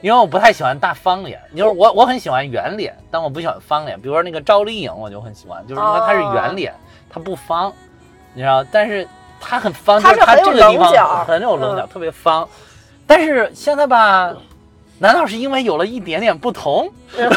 [0.00, 4.00] 因为我不太喜欢大方脸，就是我我很喜欢圆脸，但我不喜欢方脸。
[4.00, 6.74] 比如说那个赵丽颖，我就很喜欢，就是因为她是圆脸，
[7.08, 7.72] 她不方，
[8.34, 9.06] 你知道，但是
[9.40, 12.48] 她很方，就是她她是很有这个地棱角方很有棱角，嗯特别方。
[13.12, 14.34] 但是现在吧，
[14.98, 16.90] 难道是因为有了一点点不同，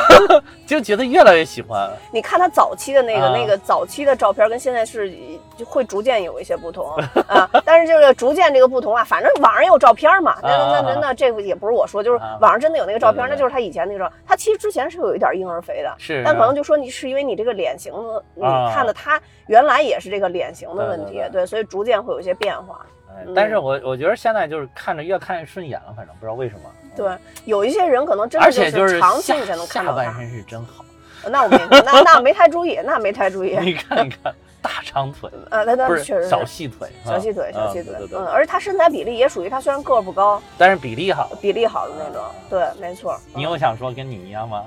[0.65, 1.91] 就觉得越来越喜欢？
[2.13, 5.13] 你看他早期的那个、啊那个早期的照片，跟现在是
[5.57, 6.89] 就会逐渐有一些不同
[7.27, 7.49] 啊。
[7.65, 10.37] 但是这个逐渐这个不同啊，反正网上也有照片嘛。
[10.41, 14.09] 那那那那那这个也不是我说，就是啊网上真的有那个照片，那就是他以前那个照。
[14.25, 22.79] 他其实之前是有一点婴儿肥的，是，但可能就说你是因为你这个脸型的，你啊看的他原来也是这个脸型的问题，对对对所以逐渐会有一些变化。
[23.15, 26.61] 哎但是我我觉得现在就是看着越看越顺眼了，反正不知道为什么。
[26.95, 27.11] 对，
[27.45, 30.03] 有一些人可能真的就是长期才能看到他。
[30.03, 30.83] 下半身是真好，
[31.29, 33.57] 那我没那那没太注意，那没太注意。
[33.63, 41.29] 你看一看大长腿， 呃，那那不确实小细腿，小细腿，啊小细腿嗯，而且他身材比例也属于他虽然个儿不高，但是比例好。
[41.41, 43.19] 比例好的那种，对，没错。
[43.33, 44.65] 你嗯有想说跟你一样吗？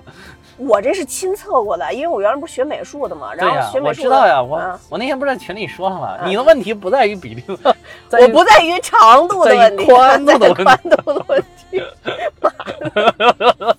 [0.59, 6.17] 我这是亲测过的，因为我原来不是学美术的嘛，然后学，美我术我知道呀，我嗯我那天不是在群里说了吗？
[6.21, 11.83] 嗯你的问题不在于比例， 我不在于长度的问题，宽度的问题宽度的问题。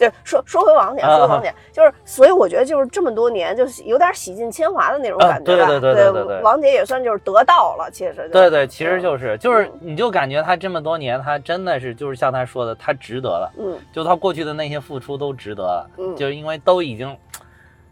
[0.08, 5.66] 就说说回王姐，啊说回王姐，就是所以我觉得就是这么多年，就是有点洗尽铅华的那种啊感觉吧。
[5.66, 13.78] 对对对对对对王姐也算就是得到了，其实对对，其实就是就是嗯，你就感觉他这么多年，他真的是就是像他说的，他值得了，嗯。
[13.92, 16.16] 就他过去的那些付出都值得了，嗯。
[16.16, 17.16] 就是因为都已经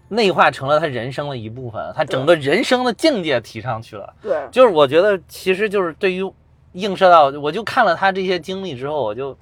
[0.08, 4.12] 内化成了他人生的一部分，他整个人生的境界提上去了。
[4.20, 6.30] 对，就是我觉得，其实就是对于
[6.72, 9.36] 映射到，我就看了他这些经历之后，我就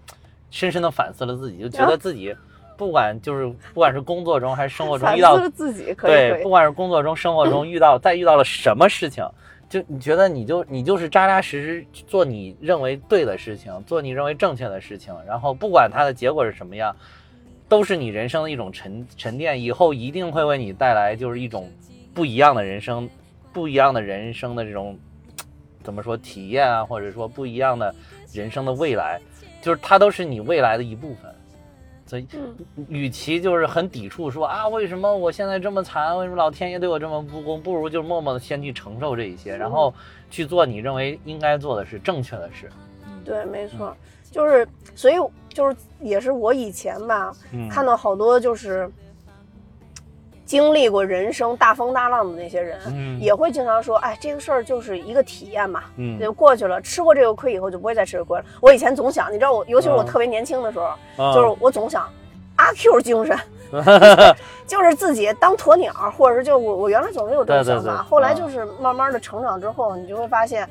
[0.50, 2.37] 深深的反思了自己，就觉得自己
[2.80, 9.22] 不管就是不管是工作中还是生活中 遇到自己可以对，不管是工作中、生活中 遇到再遇到了什么事情，
[9.68, 16.96] 就你觉得你就你就是扎扎实实做你认为对的事情，做你认为正确的事情，然后不管它的结果是什么样，
[17.68, 21.70] 都是你人生的一种沉沉淀，以后一定会为你带来就是一种
[22.14, 23.06] 不一样的人生，
[23.52, 24.98] 不一样的人生的这种
[25.82, 27.94] 怎么说体验啊，或者说不一样的
[28.32, 29.20] 人生的未来，
[29.60, 31.29] 就是它都是你未来的一部分。
[32.11, 32.57] 所以，嗯
[32.88, 36.18] 与其就是很抵触说啊，为什么我现在这么惨？
[36.18, 37.62] 为什么老天爷对我这么不公？
[37.62, 39.94] 不如就默默的先去承受这一些，然后
[40.29, 42.68] 去做你认为应该做的事、正确的事。
[43.25, 43.96] 对，没错，
[44.29, 45.14] 就是所以
[45.51, 48.90] 就是也是我以前吧，嗯看到好多就是
[50.50, 53.20] 经历过人生大风大浪的那些人，嗯。
[53.20, 56.18] 也会经常说，哎，这个事儿就是一个体验嘛，嗯。
[56.18, 58.44] 就过去了，吃过这个亏以后就不会再吃这个亏了。
[58.60, 60.06] 我以前总想，你知道我，尤其是我嗯。
[60.06, 60.86] 特别年轻的时候，
[61.22, 61.32] 啊。
[61.32, 62.04] 就是我总想
[62.56, 63.38] 阿 Q 精神。
[64.66, 70.68] 就是自己当鸵鸟，或者是就我我原来总是有这种想法，后来嗯就是慢慢的成长之后，你就会发现，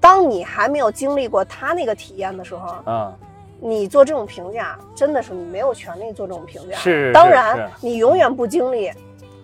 [0.00, 3.12] 当你还没有经历过他那个体验的时候，啊，
[3.60, 6.76] 你做这种评价，真的是你没有权利做这种评价。
[7.12, 8.90] 当然你永远不经历，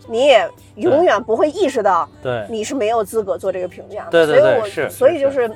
[0.09, 4.11] 你也永远不会意识到对你是没有资格做这个评价的。
[4.11, 5.50] 对对对所以我是所以就是，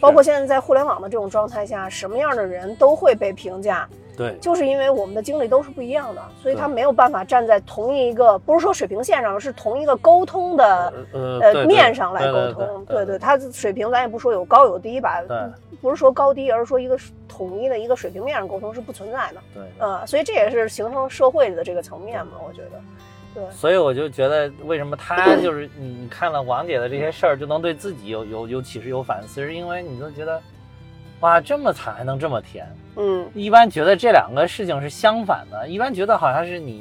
[0.00, 4.36] 包括现在在互联网的这种状态下，什么样的人都会被评价，对。
[4.40, 10.92] 就是因为我们的经历都是不一样的，所以他没有办法站在同一个，不是说水平线上，是同一个沟通的。
[11.12, 15.36] 呃呃，面上来沟对通，对对他水平咱也不说有高有低吧，对。
[15.80, 19.62] 不是说高低，而是说一个统一的一个水平面上沟通是不存在的，对。
[19.78, 22.80] 呃，所以这也是形成社会的这个层面嘛，我觉得，
[23.34, 30.38] 对，所以我就觉得，为什么他就是你你看了王姐的这些事儿，就能对自己有有有启示、有反思，是因为你就觉得，
[31.20, 32.66] 哇，这么惨还能这么甜。
[32.96, 36.72] 嗯，一般觉得这两个事情是相反的，一般觉得好像是你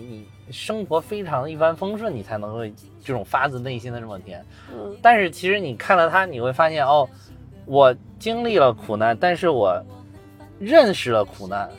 [0.48, 2.74] 你生活非常的一帆风顺，你才能会
[3.04, 4.44] 这种发自内心的这么甜。
[4.74, 7.08] 嗯，但是其实你看了他，你会发现哦，
[7.66, 9.82] 我经历了苦难，但是我
[10.58, 11.70] 认识了苦难，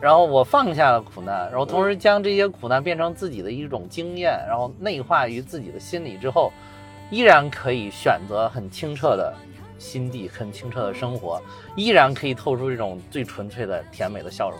[0.00, 6.52] 然后我放下了苦难，然后同时将这些苦难变成自己的一种经验，然后内化于自己的心里之后，
[7.10, 9.32] 依然可以选择很清澈的
[9.78, 11.40] 心地，很清澈的生活，
[11.76, 14.58] 依然可以透出这种最纯粹的甜美的笑容。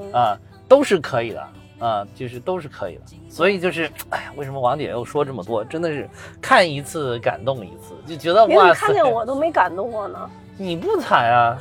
[0.00, 1.48] 嗯啊，都是可以的
[1.78, 3.02] 啊，就是都是可以的。
[3.28, 5.64] 所以就是，哎呀，为什么王姐又说这么多？
[5.64, 6.08] 真的是
[6.40, 11.58] 看一次感动一次，就觉得哇塞，看见我都没感动过呢，你不惨啊，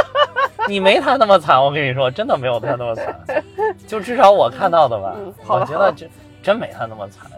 [0.68, 3.44] 你没他那么惨，我跟你说，真的没有他那么惨。
[3.86, 5.16] 就至少我看到的吧，
[5.46, 6.10] 我觉得真
[6.42, 7.30] 真没他那么惨。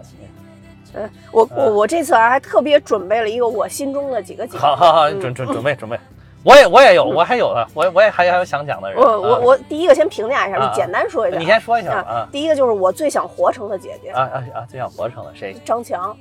[0.94, 5.98] 嗯，我我嗯我这次还特别准备了一个我心中的几个姐，好好好，嗯准准准备准备，
[6.42, 8.98] 我也我也有，我还有的，我我也还还有想讲的人。
[9.00, 14.66] 我我啊我第一个先评价一下，啊就简单说一下，你先说一下吧啊啊，第一个就是我最想活成的姐姐啊啊啊！
[14.68, 16.16] 最想活成的谁张强，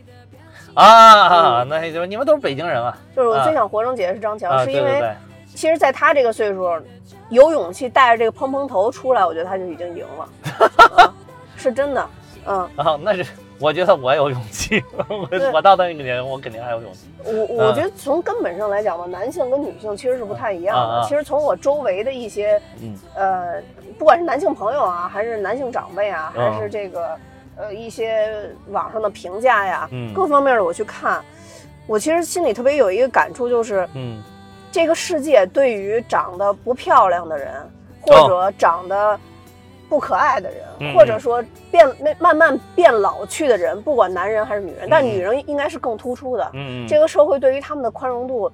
[0.73, 1.63] 啊？
[1.67, 2.93] 那就你们都是北京人嘛。
[3.15, 5.03] 就是我啊最想活成姐姐是张强，啊，是因为。
[5.55, 6.69] 其实，在他这个岁数，
[7.29, 10.29] 有勇气带着这个蓬蓬头出来，我觉得他就已经赢了，
[10.95, 11.13] 啊
[11.57, 12.07] 是真的。
[12.45, 13.25] 嗯，然后那是
[13.59, 17.07] 我觉得我有勇气， 我我到那个年龄，我肯定还有勇气。
[17.23, 20.81] 我我觉得从根本上来讲吧，男性跟女性其实是不太一样的。
[20.81, 22.95] 啊啊其实从我周围的一些嗯。
[23.15, 23.61] 呃，
[23.97, 27.17] 不管是男性朋友啊，还是男性长辈啊，嗯还是这个
[27.57, 30.13] 呃一些网上的评价呀，嗯。
[30.13, 31.21] 各方面的我去看，
[31.85, 34.21] 我其实心里特别有一个感触，就是嗯。
[34.71, 37.53] 这个世界对于长得不漂亮的人，
[38.03, 38.23] 哦。
[38.23, 39.19] 或者长得
[39.89, 40.93] 不可爱的人，嗯。
[40.93, 41.85] 或者说变
[42.19, 46.49] 慢慢变老去的人，不管男人还是女人，但女人应该是更突出的。
[46.53, 48.51] 嗯这个社会对于他们的宽容度，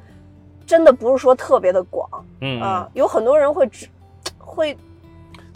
[0.65, 2.09] 真的不是说特别的广
[2.41, 3.87] 嗯啊、有很多人会只
[4.39, 4.75] 会。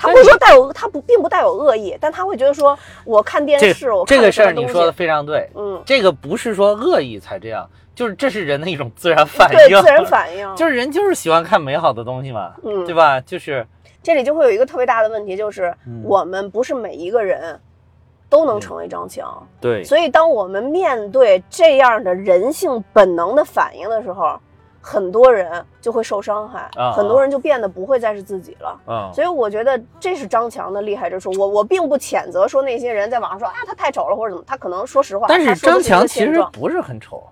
[0.01, 9.57] 他不是说带有，他不并不带有恶意，但他会觉得说，我看电这视，我看这个事儿你说的非常对，嗯，这个不是说恶意才这样，就是这是人的一种自然反应。
[9.57, 12.85] 对，自然反应， 就是人就是喜欢看美好的东西嘛，嗯。
[12.85, 13.19] 对吧？
[13.19, 13.67] 就是
[14.01, 16.01] 这里就会有一个特别大的问题，就是嗯。
[16.05, 17.59] 我们不是每一个人
[18.29, 24.39] 都能成为张强，对，所以当我们面对这样的人性本能的反应的时候，
[24.81, 28.81] 很多人就会受伤害，啊很多人就变得不会再是自己了。
[28.87, 31.31] 嗯，所以我觉得这是张强的厉害之处。
[31.37, 37.23] 我我并不谴责说那些人在网上说啊他太丑了或者怎么，他可能说实话，但是张强其实不是很丑，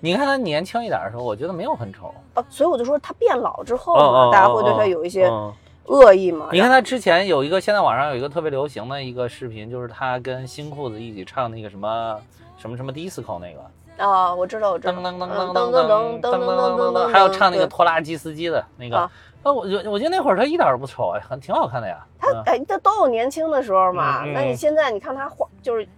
[0.00, 2.12] 你看他年轻一点的时候，我觉得没有很丑。
[2.34, 5.52] 啊所以我就说他变老之后哦嘛，哦大家会对哦他有一些嗯
[5.84, 6.48] 恶意嘛。
[6.52, 12.18] 你看他之前有一个，现在网上有一个特别流行的一个视频，就是他跟新裤子一起唱那个什么
[12.56, 19.10] 什么什么 disco 那个，啊，我知道，我知道，噔噔噔噔噔噔噔噔噔噔噔，还有唱那个拖拉机司机的那个啊。
[19.42, 21.96] 那我我我觉得那会儿他一点儿都不丑啊，很挺好看的呀。
[22.02, 22.06] 嗯
[22.44, 24.22] 他哎，他都有年轻的时候嘛。
[24.26, 25.88] 那你现在你看他画，就是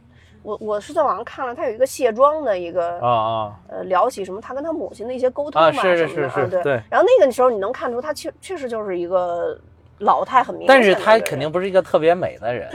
[0.43, 5.71] 我我是在网上看了他有一个卸妆的一个啊啊呃聊起什么他跟他母亲的一些沟通啊！
[5.71, 6.63] 嘛是是什么的是是，啊对。
[6.63, 6.83] 对。
[6.91, 9.59] 然后那个时候你能看出他确确实就是一个
[9.99, 12.69] 老态很明显但是他肯定不是一个特别美的人，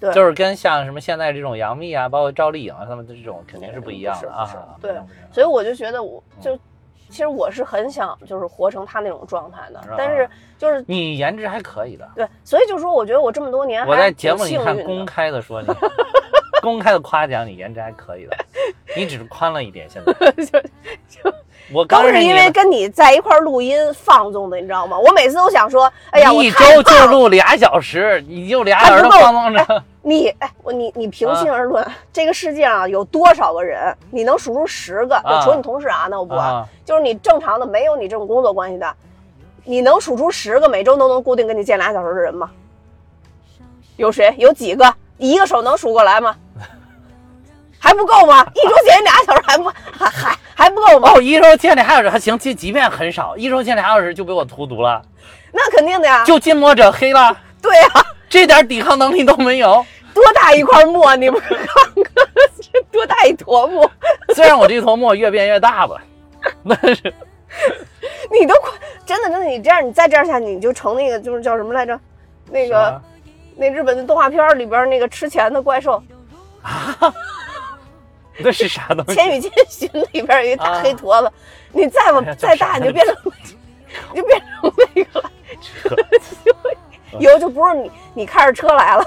[0.00, 4.76] 对， 就是跟像什么现在这种杨幂啊，包括赵丽颖啊，他们这种肯定是不一样啊。
[4.80, 4.94] 对
[5.30, 6.58] 所以我就觉得我就。
[7.10, 12.08] 其实我是很想就是活成他那种状态的是，但是就是你颜值还可以的。
[12.14, 15.66] 对，所以就说我觉得我这么多年我在节目里幸运的看公开的说你，
[16.60, 18.36] 公开的夸奖你颜值还可以的，
[18.96, 19.88] 你只是宽了一点。
[19.88, 20.12] 现在
[20.44, 20.60] 就
[21.08, 21.34] 就
[21.72, 24.98] 我刚都是因为跟你在一块录音放纵的，你知道吗？
[24.98, 29.84] 我每次都想说，哎呀，我一周就录俩小时，你就俩小时 放纵着。
[30.02, 35.16] 你哎，我你你平心而论，这个世界上有多少个人，你能数出十个？
[35.16, 38.94] 啊就除你同事啊，那我不管，啊就是你正常的没有你这种工作关系的，
[39.64, 42.50] 你能数出十个每周都能固定跟你见俩小时的人吗？
[43.96, 44.34] 有谁？
[44.38, 44.92] 有几个？
[45.20, 46.34] 一个手能数过来吗？
[47.78, 48.44] 还不够吗？
[48.54, 51.12] 一周见你俩小时还不还还还不够吗？
[51.14, 55.00] 哦，一周见俩小时还行，即即便很少，一周见俩小时就被我荼毒了，
[55.52, 56.24] 那肯定的呀。
[56.24, 57.88] 就近墨者黑了，对呀、
[58.28, 59.84] 这点抵抗能力都没有。
[60.12, 62.04] 多大一块墨，你们看看，
[62.60, 63.88] 这 多大一坨墨，
[64.34, 65.96] 虽然我这坨墨越变越大吧，
[66.68, 67.14] 但 是
[68.30, 68.72] 你都快
[69.06, 71.98] 真的真的，你这样你再这样下去，你就成那个就是叫什么来着？
[72.50, 73.00] 那个
[73.60, 76.02] 那日本的动画片里边那个吃钱的怪兽
[76.62, 76.96] 啊，
[78.38, 79.14] 那是啥东《西？
[79.14, 81.30] 千与千寻》里边有一大啊黑坨子，
[81.70, 83.14] 你再往哎再大，你就变成
[84.14, 85.30] 你就变成那个了。
[87.18, 89.04] 以后就不是你你开着车来了，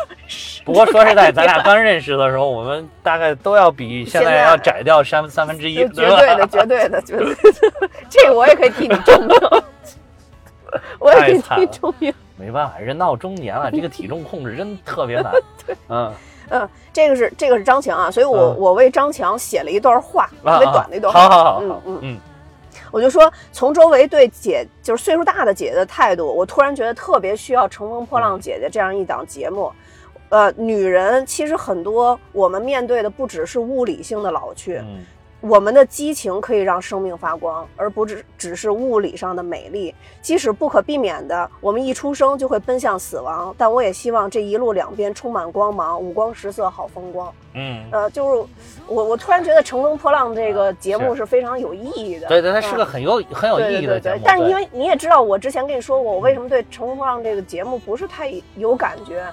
[0.63, 9.35] 不过说实在，咱俩刚认识的时候，我们大概都要比现在要窄掉三三分之一，绝对的，绝对的，绝对的， 这个我也可以替你证明，
[10.99, 12.13] 我也可以替你证明。
[12.35, 15.33] 没办法，人到中年了， 这个体重控制真特别难。
[15.89, 16.13] 嗯，
[16.49, 21.21] 嗯，这个是这个是张强啊，所以我、嗯我为张强写了一段话，啊特别短的一段话。
[21.21, 22.19] 好好好好，嗯嗯嗯
[22.91, 29.71] 我就说，从周围对姐就是岁数大的姐姐的态度，我突然觉得特别需要《乘风破浪姐姐》这样一档节目。
[30.29, 35.05] 呃，女人其实很多，我们面对的不只是物理性的老去，嗯
[35.45, 39.93] 我们的激情可以让生命发光，而不只只是物理上的美丽。
[40.21, 47.29] 即使不可避免的，我们一出生就会奔向死亡，但我也希望这一路两边充满光芒，五光十色，好风光。
[47.55, 48.47] 嗯，呃，就是
[48.87, 52.27] 我我突然觉得《乘风破浪》这个节目是是非常有意义的。
[52.27, 54.21] 对对，它是嗯个很有很有意义的节目。
[54.23, 59.25] 但是因为你也知道，我之前跟你说过，我为什么对《乘风破浪》这个节目不是太有感觉，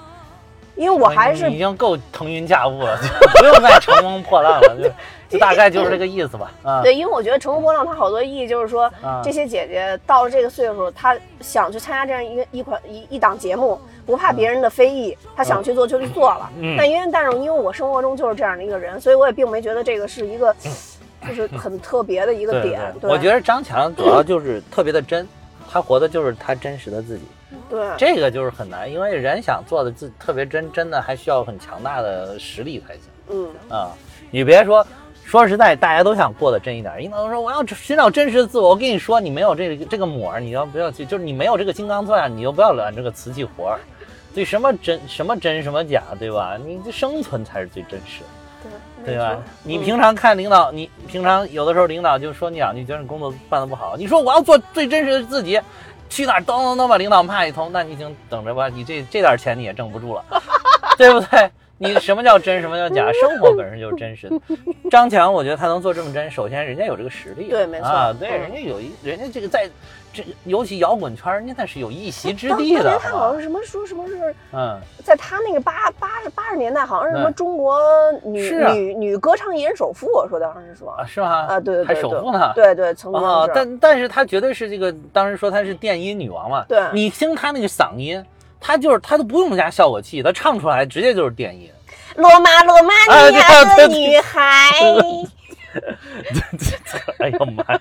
[0.81, 4.89] 因为我还是已经够腾云驾雾了，就不用再乘风破浪了，就
[5.29, 6.51] 就大概就是这个意思吧。
[6.63, 16.49] 啊，对，因为我觉得《乘风破浪》它好多意义就是说，啊这些姐姐到了这个岁数，她想去参加这样一个一款一一档节目，不怕别人的非议，她想去做就去做了。
[16.57, 20.51] 嗯但因为但是因为我生活中就是这样的一个人，所以我也并没觉得这个是一个
[21.29, 22.81] 就是很特别的一个对点。
[22.99, 25.27] 对，我觉得张强主要就是特别的真，
[25.71, 27.23] 他活的就是他真实的自己。
[27.71, 33.91] 对，这个就是很难，因为人想做的自特别真，真的还需要很强大的实力才行嗯，啊！
[34.29, 34.85] 你别说，
[35.23, 36.97] 说实在，大家都想过得真一点。
[36.99, 41.05] 领导说我要寻找真实的自我，我跟你说，你没有这个这个膜，你要不要去？
[41.05, 43.79] 就是你没有这个金刚钻，你就不要揽这个瓷器活儿。
[44.33, 46.57] 对，什么真什么真什么假，对吧？
[46.65, 48.27] 你这生存才是最真实的。
[49.03, 55.59] 对，对吧你平常看领导，你平常有的时候领导就说你两句，觉得你工作办得不好，你说我要做最真实的自己，
[56.11, 60.25] 去哪儿噔噔噔把领导骂一通，那你已经等着吧，你这这点钱你也挣不住了，
[60.97, 61.49] 对不对？
[61.77, 63.09] 你什么叫真，什么叫假？
[63.13, 64.39] 生活本身就是真实的。
[64.91, 69.67] 张强，我觉得他能做这么真，首先人家有这个实力，对没错啊，对，嗯人家有一，人家这个在
[70.13, 77.79] 这尤其摇滚圈，人家那是有一席之地的，当年他好像是什么说什么是嗯，在他那个八八八十年代，好像是什么嗯中国
[78.23, 81.47] 女、女女歌唱艺人首富，我说当时说啊，是吗？
[81.47, 82.51] 啊，对对还首富呢？
[82.53, 86.65] 对对，曾经啊，但但是她绝对是这个，当时说她是电音女王嘛。
[86.67, 88.23] 对你听她那个嗓音，
[88.59, 91.69] 她就是她都不用加效果器，她唱出来直接就是电音。
[92.15, 92.93] 罗马罗马
[93.29, 94.69] 尼亚的女孩，
[97.19, 97.79] 哎呦妈呀！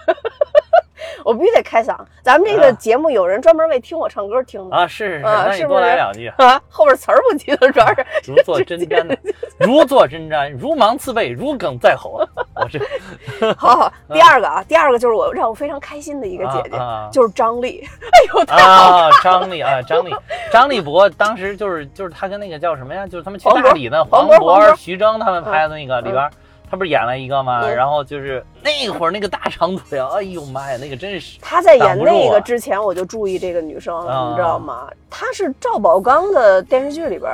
[1.24, 1.96] 我必须得开嗓。
[2.22, 6.28] 咱们这个啊节目有人专门为听我唱歌听的啊，是是是，那你多来两句。
[6.38, 9.16] 啊，后边词儿不记得，主要是如坐针毡的，
[9.58, 12.20] 如坐针毡，如芒刺背，如鲠在喉。
[12.56, 12.78] 我这
[13.56, 13.92] 好好。
[14.12, 16.78] 第二个啊，第二个就是我让我非常开心的一个姐姐
[17.12, 17.86] 就是张丽。
[18.12, 20.14] 哎呦，太好啊，张丽啊，张丽，
[20.52, 23.06] 张丽博当时就是就是他跟那个叫什么呀？
[23.06, 26.30] 就是他们去大理的，黄黄渤、徐峥他们拍的那个里边儿，
[26.70, 27.62] 他不是演了一个吗？
[27.64, 34.88] 嗯然后就是那会儿那个大长腿啊，哎呦妈呀，那个真是她在演那个啊之前，我就注意这个女生了，啊你知道吗？
[35.10, 37.30] 她是赵宝刚的电视剧里边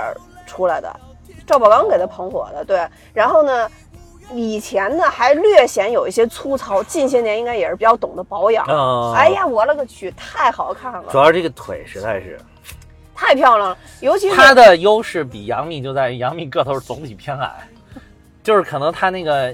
[0.47, 1.01] 出来的，
[1.47, 2.64] 赵宝刚给她捧火的。
[2.64, 2.80] 对，
[3.12, 3.68] 然后呢，
[4.32, 8.64] 以前呢还略显有一些粗糙，近些年应该也是比较懂得保养。
[8.68, 12.39] 嗯，哎，呀，我勒个去，太好看了，主要这个腿实在是，
[13.14, 17.68] 太漂亮了，尤其是他的优势比杨幂就在于杨幂个头总体偏矮，
[18.47, 19.53] 就是可能他那个。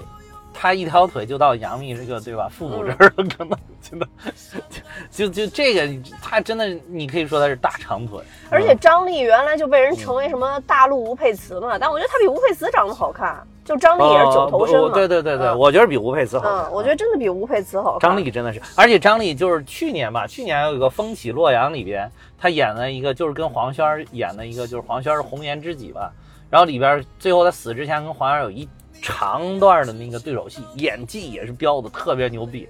[0.54, 4.06] 他一条腿就到杨幂这个对吧腹股这儿了，可能真的
[5.10, 8.20] 就就就这个，他真的你可以说他是大长腿，
[8.50, 13.34] 而且张丽原来就被人称为什么大陆吴佩慈嘛，但我觉得她比吴佩慈长得好看，
[13.64, 14.78] 就张丽也是九头身。
[14.92, 16.52] 对对对对，嗯我觉得比吴佩慈好看。
[16.66, 18.10] 嗯，我觉得真的比吴佩慈好看。
[18.10, 22.06] 张丽真的是，而且张丽就是去年吧，去年还有一个《风起洛阳》里边，
[22.38, 26.12] 她演了一个就是跟黄轩演的一个，就是黄轩是红颜知己吧，
[26.50, 28.68] 然后里边最后他死之前跟黄轩有一
[29.02, 32.68] 长段的那个对手戏，演技也是飙的特别牛逼，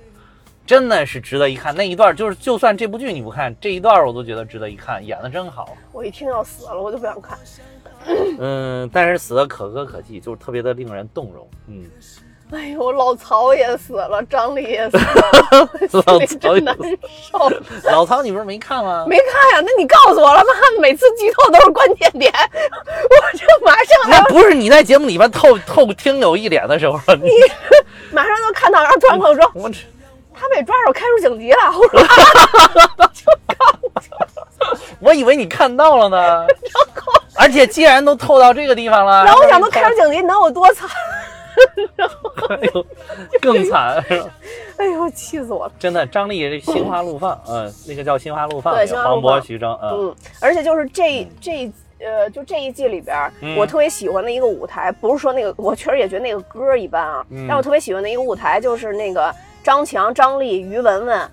[0.67, 1.75] 真的是值得一看。
[1.77, 5.77] 那一段就是就算这部剧你不看，这一段我都觉得值得一看，演的真好。
[5.93, 7.39] 我一听要死了，我就不想看。
[8.39, 11.49] 嗯，但是死的可歌可泣，就是特别的令人动容。
[11.67, 11.85] 嗯，
[12.53, 15.69] 哎呦，老曹也死了，张丽也死了，
[16.07, 16.77] 老曹真难
[17.09, 17.51] 受。
[17.91, 19.07] 老曹，你不是没看吗？
[19.09, 19.27] 没看
[19.59, 19.67] 呀？
[19.67, 20.51] 那你告诉我了吗？
[20.79, 27.31] 每次剧透都是关键点， 我这马上那不是你在节目里面透透听友一脸的时候，你
[28.13, 29.79] 马上就看到，然后突然跟我说我这
[30.35, 31.57] 他被抓住开除警局了。
[31.75, 32.03] 我说
[35.01, 36.47] 我以为你看到了呢。
[37.35, 40.89] 而且既然都透到这个地方了，然后我想，都开除警局能有多惨？
[42.49, 42.87] 哎呦，
[43.41, 44.03] 更惨，
[44.77, 45.73] 哎呦，气死我了！
[45.79, 46.05] 真的。
[46.07, 57.47] 张丽这心花怒放，嗯，那个叫心花怒放，对那个黄渤、徐峥，嗯嗯，而且就是这这呃，就这一季里边我特别喜欢的一个舞台，不是说那个，我确实也觉得那个歌一般啊，嗯。
[57.49, 59.33] 但我特别喜欢的一个舞台就是那个
[59.63, 61.31] 张强、张丽、于文文，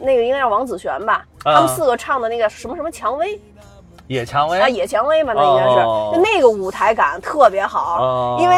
[0.00, 1.54] 那个应该是王子璇吧，啊。
[1.54, 3.38] 他们四个唱的那个什么什么蔷薇
[4.06, 4.60] 野蔷薇？
[4.60, 8.38] 啊，野蔷薇嘛，那应该是，哦就那个舞台感特别好，哦。
[8.40, 8.56] 因为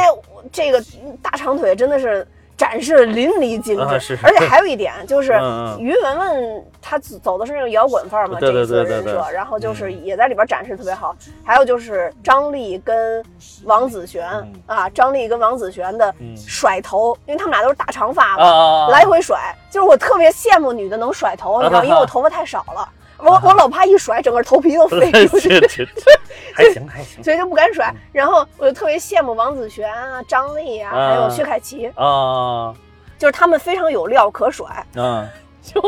[0.52, 0.82] 这个
[1.22, 2.26] 大长腿真的是。
[2.58, 4.26] 展示淋漓尽致，啊是是。
[4.26, 5.34] 而且还有一点就是
[5.78, 9.12] 于文文她走的是那种摇滚范儿嘛，对对这一次对对对。
[9.12, 11.14] 人设，然后就是也在里边展示特别好。
[11.44, 13.22] 还有就是张丽跟
[13.64, 14.54] 王子璇、嗯。
[14.64, 16.34] 啊，张丽跟王子璇的嗯。
[16.34, 22.88] 甩头，因为他们俩都是大长发嘛，啊，来回甩，就是我特别羡慕女的能甩头，你知道， 因为我头发太少了，
[23.18, 25.48] 我我老怕一甩整个头皮都飞出 去。
[26.54, 27.22] 还行还行。
[27.22, 32.74] 所以就不敢甩，然后我就特别羡慕王子璇啊、张丽啊，还有啊薛凯琪，啊。
[33.18, 35.26] 就是他们非常有料可甩，嗯，
[35.62, 35.80] 就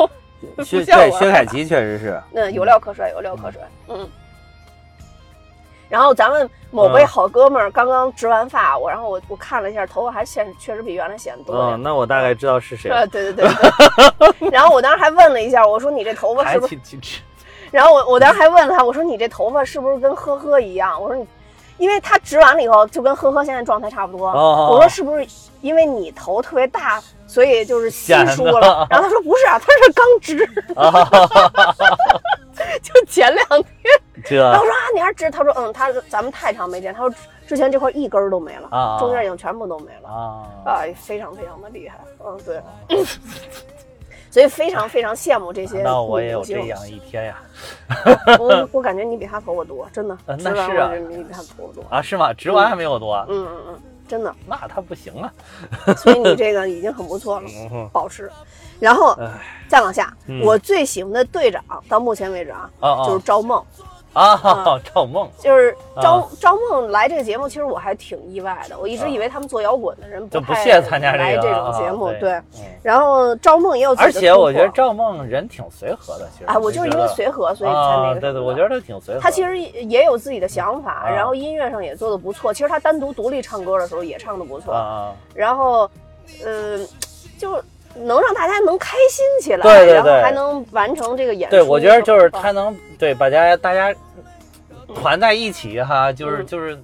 [0.64, 4.08] 薛不像我对薛凯琪确实是，嗯，有料可甩，有料可甩，嗯。
[5.88, 13.06] 然后咱们某位嗯好哥们儿刚刚植完发，我然后我我看了一下，头发还显确实比原来显得多嗯，那我大概知道是谁呃，了。
[13.06, 13.48] 对对对
[14.40, 14.50] 对。
[14.52, 16.78] 然后我当时还问了一下，我说你这头发是不是？
[17.70, 21.00] 然后我我当时还问了他，我说你这头发是不是跟呵呵一样？
[21.00, 21.26] 我说你，
[21.78, 24.28] 因为他植完了以后就跟呵呵现在状态差不多。
[24.28, 25.26] 哦我说是不是
[25.60, 28.86] 因为你头特别大，所以就是稀疏了？
[28.90, 31.72] 然后他说不是啊，他是刚植，啊，
[32.82, 33.64] 就前两天。
[34.24, 34.36] 这。
[34.36, 35.30] 然后我说啊，你还植？
[35.30, 37.14] 他说嗯，他咱们太长没见，他说
[37.46, 40.08] 之前这块一根都没了，啊中间已经全部都没了。
[40.08, 42.60] 啊，啊，非常非常的厉害，嗯，对，
[44.30, 47.40] 所以非常非常羡慕这些那我也有这样一天呀！
[48.38, 52.32] 我我感觉你比他头发多，真的，那是啊你比他头发多，啊，是吗？
[52.34, 53.26] 植完还没有多啊？
[53.28, 55.32] 嗯嗯嗯，真的，那他不行啊！
[55.96, 58.30] 所以你这个已经很不错了，嗯保持。
[58.80, 59.28] 然后哎
[59.66, 62.70] 再往下，嗯我最喜欢的队长到目前为止啊
[63.06, 63.64] 就是赵梦，
[64.12, 65.28] 啊，赵梦。
[65.38, 66.28] 就是赵、啊。
[66.40, 69.08] 赵梦来这个节目，其实我还挺意外的，我一直啊。
[69.08, 72.32] 以为他们做摇滚的人就不太屑参加这来个这种节目，啊对。
[72.32, 72.64] 嗯。
[72.82, 78.20] 然后赵梦也有自己而的且我觉得赵梦人挺随和的，其实啊，我就是因为随和，所以才那啊，个。
[78.20, 79.20] 对对，我觉得他挺随和。
[79.20, 81.10] 他其实也有自己的想法，啊。
[81.10, 82.52] 然后音乐上也做的不错。
[82.52, 85.88] 其实他单独独立唱歌的时候也唱的不错，啊，然后，
[86.44, 86.78] 呃，
[87.38, 87.62] 就
[87.98, 91.56] 能让大家能开心起来，对对然后对还能完成这个演出。
[91.56, 93.94] 对，我觉得就是他能对把大家大家
[94.94, 96.78] 团在一起哈，就是嗯就是。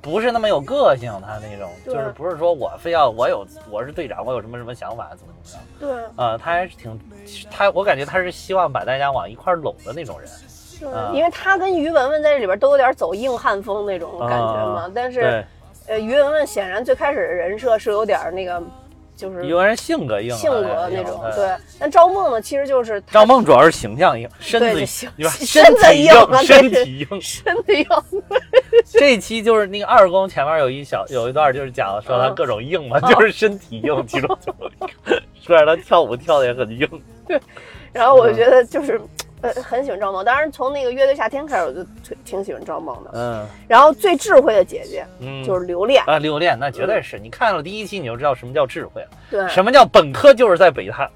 [0.00, 1.68] 不是那么有个性，他那种。
[1.84, 6.98] 就是不是说我非要我有我是队长，我有什么什么想法，怎么怎么样，对，呃，他还是挺
[7.50, 10.30] 他，我感觉他是希望把大家往一块儿拢的那种人，
[10.80, 14.82] 对啊因为他跟于文文在这里边都有点走硬汉风那种感觉嘛。
[14.82, 15.44] 啊但是，，
[15.88, 18.62] 呃，于文文显然最开始的人设是有点那个，
[19.18, 21.32] 就是有人性格硬啊，性格那种哎。
[21.34, 27.20] 对，但赵梦呢，其实就是赵梦主要是形象硬，身子硬对吧身子硬啊身体硬。
[27.20, 27.86] 身子硬。
[28.86, 34.54] 这一期就是那个二宫前面有一小有一段就是讲说他嗯各种硬嘛，就是身体硬，其中就
[35.42, 36.88] 说让他跳舞跳的也很硬。
[37.26, 37.40] 对
[37.92, 39.00] 然后我觉得就是。
[39.40, 43.10] 呃，很喜欢赵梦，当然从那个乐队夏天开始，我就挺挺喜欢赵梦的。
[43.14, 43.46] 嗯。
[43.68, 51.08] 然后最智慧的姐姐嗯，就是留恋，啊，留恋那绝对是你看了第一期你就知道什么叫智慧了，对，什么叫本科就是在北大，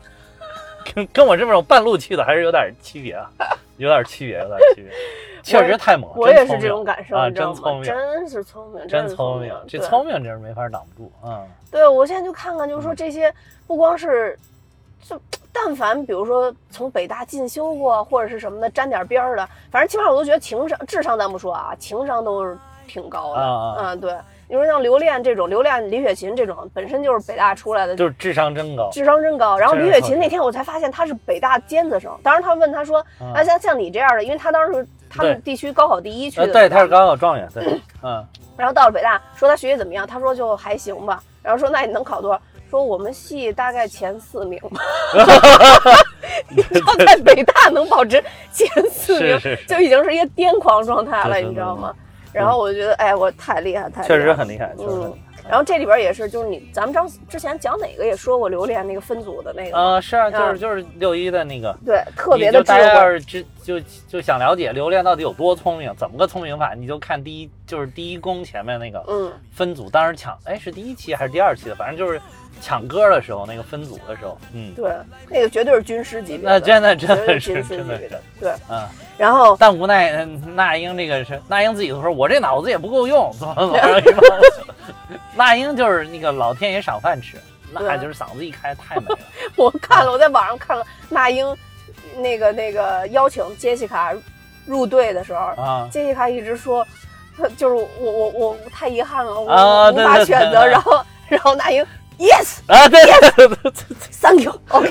[0.95, 3.29] 跟跟我这种半路去的还是有点区别啊，
[3.79, 4.93] 有点区别，有点区别，
[5.43, 6.17] 确实太猛了。
[6.17, 7.29] 我也是这种感受，啊？
[7.29, 11.43] 真聪明，真是聪明，真聪明明，，这聪明真是没法挡不住啊。
[11.71, 13.33] 对，我现在就看看，就是说这些
[13.67, 14.39] 不光是，
[15.03, 15.21] 就
[15.53, 23.41] 但凡比如说从北大进修过或者是什么的沾点边儿的，反正起码我都觉得情商、智商咱不说啊，情商都是挺高的。
[23.41, 24.15] 啊啊嗯，对。
[24.49, 29.57] 你说像刘恋这种，刘恋、李雪琴这种，本身就是北大出来的，就是智商真高，智商真高。
[29.57, 32.15] 然后李雪琴那天我才发现她是北大尖子生。
[32.23, 38.23] 当时他问她说：“嗯啊，像像你这样的，因为她当时他们地区高考第一去呃，的，对，他是高考状元，对， 嗯，
[38.59, 40.07] 然后到了北大，说他学习怎么样？
[40.07, 41.23] 他说就还行吧。
[41.43, 42.41] 然后说那你能考多少？
[42.73, 44.59] 说我们系大概前四名。
[46.49, 48.13] 你知道在北大能保持
[48.51, 51.95] 前四名，就已经是一个癫狂状态了，你知道吗？
[52.33, 55.13] 然后我就觉得，哎，我太厉害，太厉害确实很厉害，确实很嗯厉。
[55.13, 55.19] 害。
[55.49, 63.19] 然后这里边也是，就是你咱们张之前讲哪个也说过榴莲那个分组的那个，啊，是啊，就是嗯就是六一的那个，对，特别的智你就大家要慧。
[63.19, 72.21] 是知就就想了解榴莲到底有多聪明，怎么个聪明法，你就看第一就是第一宫前面那个嗯，分组，当时抢，哎，是第一期还是第二期的，反正就是
[72.63, 74.91] 抢歌的时候，那个分组的时候，嗯，对，
[75.29, 78.53] 那个绝对是军师级别的，那真的真的是军师真的是级别的，对。
[78.71, 78.89] 嗯，
[79.19, 84.13] 然后但无奈嗯那英这个是那英自己都说，我这脑子也不够用，怎么怎么着，
[85.35, 87.37] 那英就是那个老天爷赏饭吃，
[87.73, 89.19] 那对就是嗓子一开太美了，
[89.57, 91.45] 我看了，我在网上看了那英
[92.17, 94.15] 那个那个邀请杰西卡
[94.67, 95.89] 入队的时候，啊。
[95.91, 96.87] 杰西卡一直说，
[97.39, 100.65] 呃就是我我我太遗憾了，我、啊无法选择。
[100.67, 101.85] 然后然后那英
[102.19, 103.73] yes 啊，对对对对对
[104.21, 104.89] ，thank you OK，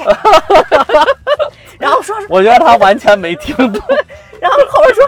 [1.79, 3.81] 然后说是，我觉得他完全没听懂。
[4.39, 5.05] 然后后边说，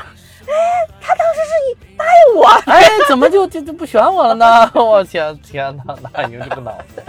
[0.47, 0.53] 哎，
[1.01, 4.72] 他当时是你答应我，哎，怎么就就就不选我了呢？
[4.76, 7.03] 我天天哪，那英这个脑子！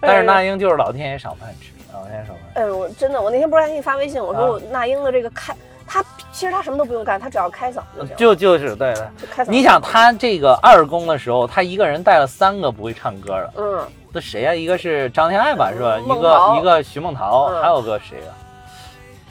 [0.00, 2.60] 但是那英就是老天爷赏饭吃，老天爷赏饭吃。
[2.60, 5.54] 哎，我真的，我那天不是还给你发微信，我说啊我那英的这个开，
[5.88, 9.50] 他其实他什么都不用干，他只要开嗓就行，就就是对对，就开嗓。
[9.50, 15.98] 你想他这个二宫的时候，他一个人带了三个不会唱歌的，嗯，这谁呀、一个是张天爱吧，是吧？
[15.98, 18.26] 一个一个徐梦桃，嗯还有个谁呀、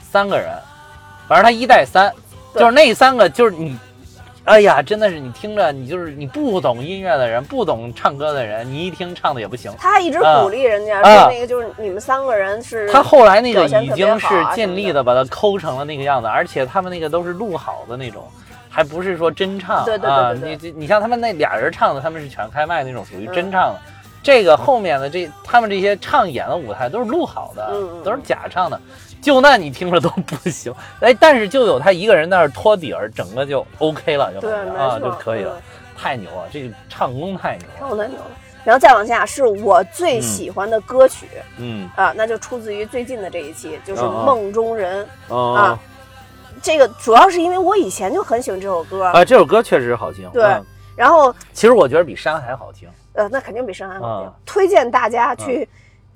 [0.02, 0.50] 三个人，
[1.28, 2.12] 反正他一带三，
[2.54, 3.78] 就是那三个就是你。
[4.48, 9.70] 哎呀，真的是你听着，你就是你不懂音乐的人，不懂唱歌的人，你一听唱的也不行。
[9.78, 18.26] 他还一直鼓励人家、啊说那个就是你们三个人是他后来那个已经是尽力的把它抠成了那个样子，而且他们那个都是录好的那种，
[18.70, 20.32] 还不是说真唱对对对啊。
[20.32, 23.80] 对对你你像他们那俩人唱的，他们是全开麦那种，属于嗯真唱的。
[24.20, 28.78] 这个后面的这他们这些唱演的舞台都是录好的，嗯嗯都是假唱的。
[29.20, 35.62] 就那你听着都不行， 哎，但是就有他一个人在那儿托底儿，整个就 OK 了，就啊就可以了，嗯。
[36.00, 38.26] 太牛了，这个唱功太牛了，唱的牛了。
[38.64, 41.90] 然后再往下是我最喜欢的歌曲、嗯。
[41.96, 45.78] 啊，那就出自于最近的这一期，就是《梦中人》哦啊。
[46.62, 50.30] 这个主要是因为我以前就很喜欢这首歌，啊，这首歌确实好听。
[50.30, 50.64] 对嗯。
[50.94, 52.88] 然后其实我觉得比山还好听。
[53.14, 54.28] 呃，那肯定比山海好听。
[54.28, 54.34] 啊。
[54.46, 55.68] 推荐大家去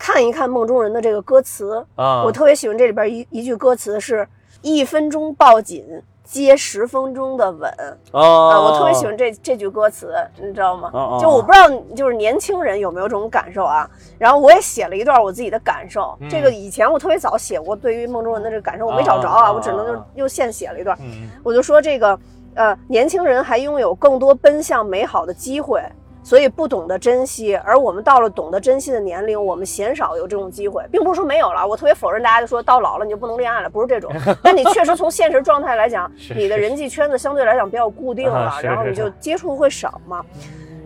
[0.03, 4.27] 看一看梦中人的这个歌词，啊，我特别喜欢这里边一一句歌词是
[4.61, 7.73] “一分钟抱紧，接十分钟的吻”。
[8.11, 10.91] 哦，啊，我特别喜欢这这句歌词，你知道吗？
[11.21, 13.89] 就我不知道，就是年轻人有没有这种感受啊？
[14.19, 16.19] 然后我也写了一段我自己的感受。
[16.19, 20.99] 嗯这个以前我特别早写过，对于梦中人的这个感受，我没找着啊，我只能就哦又现写了一段。
[21.01, 22.19] 嗯我就说这个，
[22.55, 25.81] 呃，年轻人还拥有更多奔向美好的机会。
[26.23, 31.67] 所以不懂得珍惜，而我们到了懂得珍惜的年龄，我们鲜少有这种机会，并不是说没有了。
[31.67, 34.13] 我特别否认大家就说到老了你就不能恋爱了，不是这种。
[34.43, 40.25] 但你确实从现实状态来讲，你的人际圈子相对来讲比较固定了，然后你就接触会少嘛。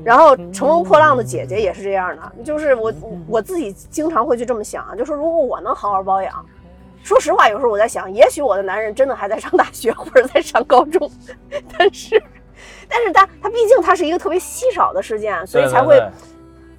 [0.03, 2.93] 然后乘风破浪的姐姐也是这样的，就是我
[3.29, 6.47] 我自己经常会去这么想，啊就说如果我能好好保养，
[7.03, 11.11] 说实话，有时候我在想，也许我的男人真的还在上大学或者在上高中，
[11.77, 12.23] 但是，
[12.89, 16.01] 但是它它毕竟它是一个特别稀少的事件，所以才会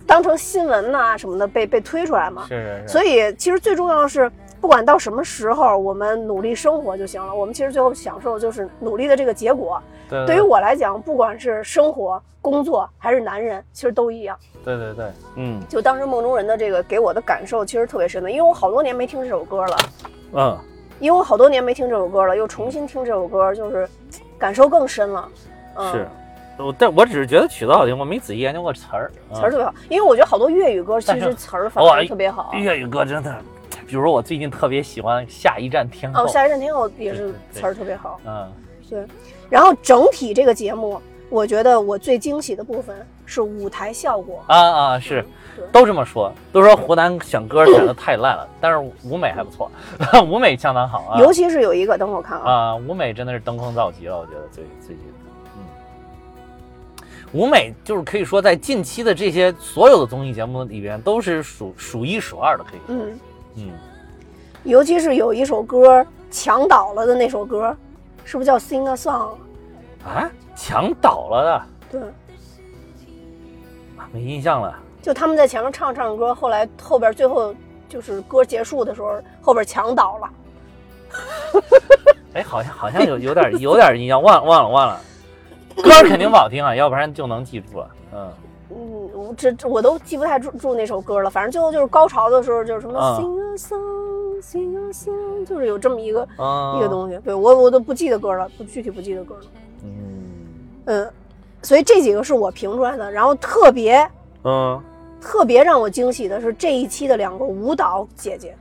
[0.06, 2.46] 当成新闻呐、什么的被被推出来嘛。
[2.48, 4.32] 是是是，所以其实最重要的是，
[4.62, 7.34] 不管到什么时候，我们努力生活就行了。
[7.34, 9.82] 我们其实最后享受的就是努力的这个结果。
[10.10, 14.38] 对对于我来讲，不管是生活、工作还是男人，其实都一样。
[14.64, 19.78] 对对对，嗯就当时梦中人的这个给我的感受其实特别深的，因为我好多年没听这首歌了，
[20.34, 20.58] 嗯，
[21.00, 23.88] 因为我好多年没听这首歌了，又重新听这首歌，就是
[24.38, 25.30] 感受更深了。
[25.78, 26.08] 嗯、是。
[26.58, 29.12] 我但我只是觉得曲子好听，我没仔细研究过词儿。
[29.34, 32.50] 词儿特别好，因为我觉得好多粤语歌其实词儿反哇而特别好。
[32.54, 33.36] 嗯粤语歌真的，
[33.86, 36.24] 比如说我最近特别喜欢《下一站天后》。
[36.26, 38.20] 哦，下一站天后也是词儿特别好。
[38.26, 38.52] 嗯
[38.90, 39.06] 对，
[39.50, 41.00] 然后整体这个节目，
[41.30, 44.42] 我觉得我最惊喜的部分是舞台效果。
[44.48, 45.24] 啊啊是，
[45.72, 49.70] 都这么说，都说湖南选歌选的太烂了，但是舞美还不错，
[50.26, 51.20] 舞美相当好啊。
[51.20, 55.17] 尤其是有一个，等会儿我看啊，啊，舞美真的是登峰造极了，我觉得最最近，嗯，
[57.34, 63.20] 舞美就是可以说在近期的这些所有的综艺节目里边都是数数一数二的，可以说，嗯，
[63.56, 63.72] 嗯，
[64.64, 67.76] 尤其是有一首歌抢倒了的那首歌，
[68.24, 69.36] 是不是叫《Sing a Song》？
[70.08, 72.02] 啊，抢倒了的，对，
[73.98, 74.74] 啊没印象了。
[75.02, 77.54] 就他们在前面唱唱歌，后来后边最后
[77.90, 80.30] 就是歌结束的时候，后边墙倒了。
[82.34, 85.02] 哎，好像好像有有点有点印象，忘了忘了忘了。
[85.84, 87.90] 歌儿肯定不好听啊，要不然就能记住了。
[88.14, 88.34] 嗯，
[88.72, 97.18] 嗯，我这这我都记不太住住那首歌了，反正最后就是高潮的时候，就是什么嗯 sing a song, sing a song，就是有这么一个、啊一个东西。
[97.24, 99.42] 对我我都不记得歌了，不具体不记得歌了。
[99.84, 99.90] 嗯
[100.86, 101.12] 嗯，
[101.62, 104.10] 所以这几个是我评出来的，然后特别
[104.44, 104.82] 嗯
[105.22, 108.56] 特别让我惊喜的是这一期的两个舞蹈姐姐。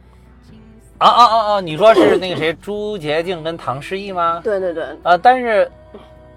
[0.98, 1.60] 啊啊啊啊！
[1.60, 4.40] 你说是那个谁，朱洁静跟唐诗逸吗？
[4.42, 5.70] 对对对，啊，但是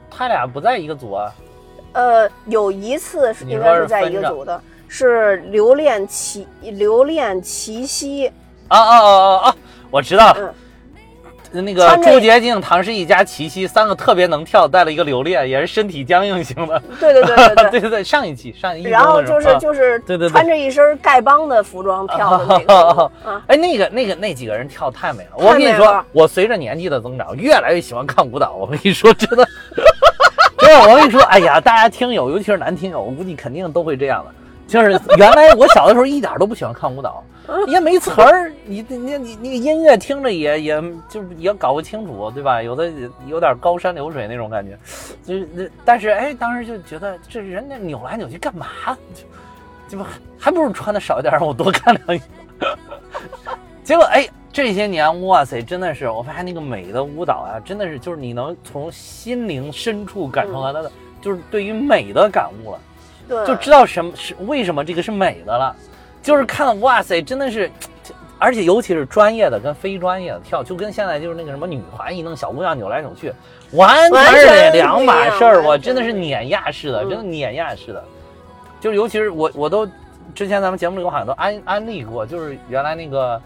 [0.10, 1.34] 他俩不在一个组啊。
[1.93, 8.28] 呃，有一次应该是在一个组的，是留恋齐留恋齐夕，
[8.68, 9.55] 啊啊啊啊啊！
[9.89, 10.53] 我知道了，
[11.52, 16.82] 那个朱洁静、唐诗逸加齐溪三个特别能跳，带了一个留恋，也是身体僵硬型的。
[17.00, 17.70] 对对对对对。
[17.72, 25.30] 对对 对，上一期上一期然后就是啊就是对对对穿着一身丐帮的服装跳的那个啊， 哎，那个、那个、那几个人跳太美了。
[25.36, 28.54] 我跟你说我随着年纪的增长，越来越喜欢看舞蹈。
[28.54, 29.47] 我跟你说，真的，
[30.60, 34.32] 真的，我跟你说，哎呀，大家听友，尤其是男听友，我估计肯定都会这样的。
[34.68, 37.24] 就是原来我小的时候一点都不喜欢看舞蹈，
[37.68, 42.62] 也没词儿，你你你你音乐听着也也就是也搞不清楚，对吧？
[42.62, 42.91] 有的
[43.28, 44.78] 有点高山流水那种感觉，
[45.24, 48.68] 就是但是哎，当时就觉得这人家扭来扭去干嘛？
[49.89, 50.06] 就就
[50.38, 52.22] 还不如穿的少一点，让我多看两眼。
[53.84, 60.91] 结果哎，这些年哇塞，真的是我发现那个美的舞蹈啊，真的是就是你能从心灵深处感受到它的，
[61.22, 62.80] 就是对于美的感悟了，
[63.28, 65.76] 对，就知道什么是为什么这个是美的了，
[66.30, 67.70] 就是看了哇塞，真的是。
[68.42, 73.34] 而且尤其是专业的跟非专业的跳，就跟现在就是那个什么女团一弄小姑娘扭来扭去，
[73.74, 75.62] 完全是两码事儿。
[75.62, 78.02] 我真的是碾压式的，真的碾压式的。
[78.80, 79.86] 就是尤其是我，我都
[80.34, 83.42] 之前咱们节目里我好像都安安利过，就是原来那个，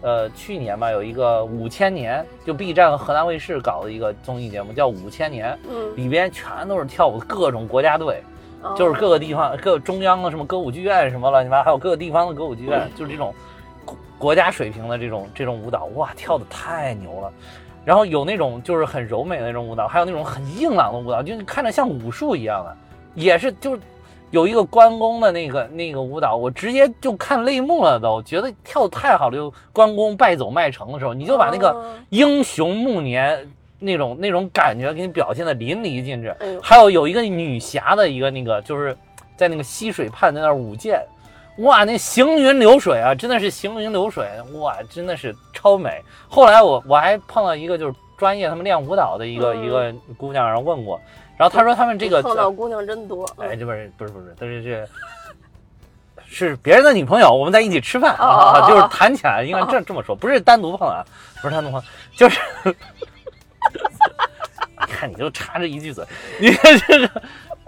[0.00, 8.35] 呃，去年吧有一个五千年，就 B 站和河南卫视搞的一个综艺节目叫《五千年》，嗯，里边全都是跳舞各种国家队，哦
[8.74, 13.34] 就是各个地方各中央的什么歌舞剧院什么乱七八，还有各个地方的歌舞剧院，就是这种
[13.84, 17.32] 国国家水平的这种这种舞蹈，哇，跳的太牛了。
[17.84, 22.76] 然后有那种就是很柔美的那种舞蹈，还有那种很硬朗的舞蹈，就看着像武术一样的，
[23.14, 23.80] 也是就是
[24.32, 29.36] 有一个关公的那个那个舞蹈，我直接就看泪目了都，觉得跳的太好了。
[29.36, 33.48] 就关公败走麦城的时候，你就把那个哦英雄暮年
[33.78, 36.34] 那种那种感觉给你表现的淋漓尽致。
[36.40, 38.96] 哎还有有一个女侠的一个那个，就是
[39.36, 41.00] 在那个溪水畔在那儿舞剑，
[41.58, 46.02] 哇，那行云流水啊，真的是行云流水，哇，真的是超美。
[46.28, 51.00] 后来我我还碰到一个就是专业他们练舞蹈的一个、嗯一个姑娘，然后问过，
[51.36, 53.24] 然后她说他们这个碰到姑娘真多。
[53.38, 54.86] 哎，这不是不是不是，但是这
[56.28, 61.04] 是别人的女朋友，我们在一起吃饭啊，哦就是谈起来应该这这么说，不是单独碰啊，
[61.40, 61.82] 不是单独碰，
[62.16, 62.40] 就是，
[64.80, 66.04] 你 看你就插着一句嘴，
[66.40, 67.22] 你看这个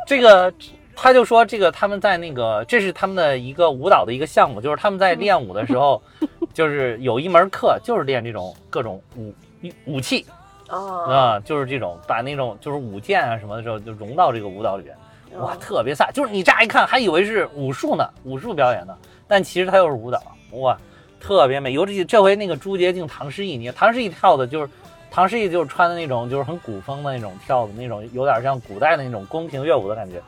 [0.07, 0.53] 这个。
[1.01, 6.03] 他就说，这个他们在那个，这是他们的一个舞蹈的一个项目，就是他们在练舞的时候，
[6.53, 9.33] 就是有一门课，就是练这种各种武
[9.85, 10.27] 武器，
[10.67, 10.77] 啊，
[11.09, 14.97] 啊，就是这种把那种就是舞剑啊什么的时候就融到这个舞蹈里边，
[15.41, 16.11] 哇，嗯特别飒！
[16.11, 18.93] 就是你乍一看还以为是武术呢，武术表演呢，
[19.29, 20.77] 但其实它又是舞蹈，哇，
[21.21, 21.75] 特别美。
[21.75, 24.69] 尤其这回那个朱洁静、唐诗逸，你看唐诗逸跳的就是
[25.11, 30.23] 唐诗逸就是穿的那种就是很古风的那种跳的那种，有点像古代的那种宫廷乐舞的感觉。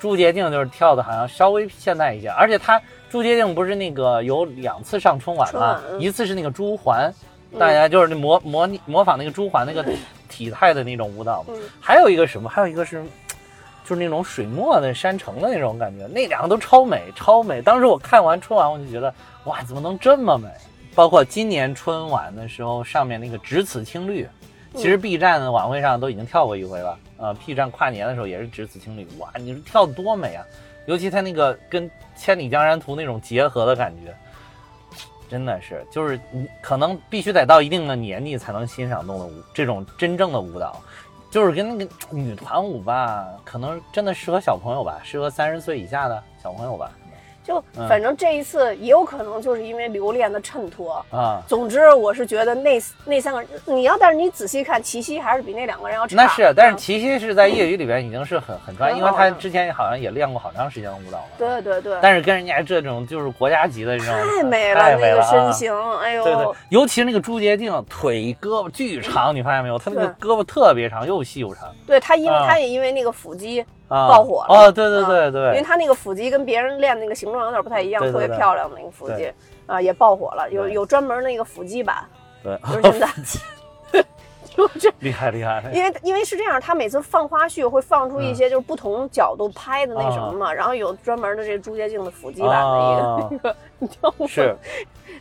[0.00, 2.78] 朱洁静就是跳的好像稍微现代一些，而且她
[3.08, 7.10] 朱洁静不是那个有两次上春晚吗一次是那个朱环，
[7.58, 9.82] 大家就是那模模拟模仿那个朱环那个
[10.28, 11.46] 体态的那种舞蹈
[11.80, 12.50] 还有一个什么？
[12.50, 13.02] 还有一个是，
[13.84, 17.62] 就是那种水墨的山城的那种感觉，那两个都超美，超美。
[17.62, 19.14] 当时我看完春晚，我就觉得，
[19.44, 20.48] 哇，怎么能这么美？
[20.94, 24.28] 包括今年春晚的时候，上面那个“只此青绿”，
[24.76, 26.98] 其实 B 站的晚会上都已经跳过一回了。
[27.16, 30.44] 呃，B 站跨年的时候也是“只此青绿”，哇，你说跳的多美啊！
[30.86, 34.14] 尤其他那个跟《千里江山图》那种结合的感觉，
[35.28, 40.80] 真的是，就是你可能必须得到一定的年纪才能欣赏动的舞，这种真正的舞蹈。
[41.30, 46.92] 就是跟那个女团舞吧，可能真的适合小朋友吧，适合三十岁以下的小朋友吧。
[47.44, 51.04] 就嗯反正这一次也有可能就是因为留恋的衬托。
[51.10, 56.16] 啊，总之，我是觉得那那三个人，你要但是你仔细看，齐溪还是比那两个人要差。
[56.16, 61.24] 那是，但是嗯齐溪是在业余里边已经是很很专业，因为他之前好像也练过好长时间的舞蹈了。
[61.36, 69.78] 对对对，但是跟人家这种就是国家级的这种太美了太美那个身啊形，哎呦，对对，尤其是那个朱洁静，腿胳膊巨长，你发现没有？
[69.78, 74.54] 她那个胳膊特别长，又细又长对她因为啊他也因为那个腹肌，啊，爆火了。
[74.54, 75.42] 哦，对对对对。
[75.48, 79.32] 因为，他那个腹肌跟别人练那个形状有点不太一样，特别漂亮的那个腹肌。
[79.66, 82.04] 啊，也爆火了，有有专门那个腹肌版，
[82.42, 83.08] 对， 就是现在。
[84.56, 85.60] 就这，厉害厉害。
[85.72, 88.34] 因为因为是这样，他每次放花絮会放出一嗯。
[88.36, 93.56] 些就是不同角度拍的那什么嘛，然后有专门的这个朱洁静的腹肌版的一个、那个
[93.88, 94.56] 跳舞，是，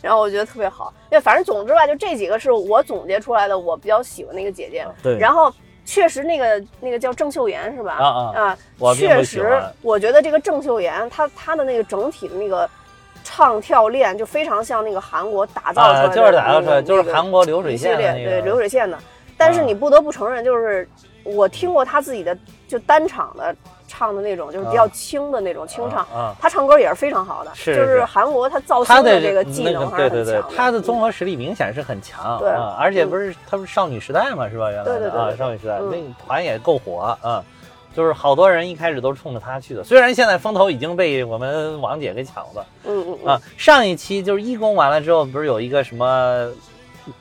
[0.04, 0.94] 然后我觉得特别好。
[1.10, 4.86] 对，反正总之吧，就这几个是我总结出来的，我比较喜欢那个姐姐。
[5.02, 5.52] 对，然后
[5.86, 7.94] 确实那个那个叫郑秀妍是吧？
[7.94, 8.58] 啊啊啊，
[8.96, 12.70] 确实我觉得这个郑秀妍她她的那个整体的那个
[13.24, 18.98] 唱跳练就非常像那个韩国打造出来啊，的、就是打造出来，那个就是韩国流水系列对线的那个流水线的。
[19.38, 20.88] 但是啊你不得不承认，就是
[21.24, 23.56] 我听过她自己的就单场的
[24.04, 26.00] 唱的那种，就是比较啊轻的那种清唱。
[26.14, 26.36] 啊。
[26.42, 34.70] 她唱歌也是非常好的，是就是是韩国他造星的星这个技那能还对对对是很强，他的综合实力明显是很强，对啊，而且嗯不是他不是少女时代嘛，是吧？
[34.70, 37.42] 原来的啊，对对对对少女时代嗯那个团也够火啊，
[37.96, 43.42] 就是好多人一开始都是冲着他去的，虽然现在风头已经被我们王姐给抢了嗯嗯嗯啊。
[43.58, 46.50] 上一期就是一公完了之后，不是有一个什么？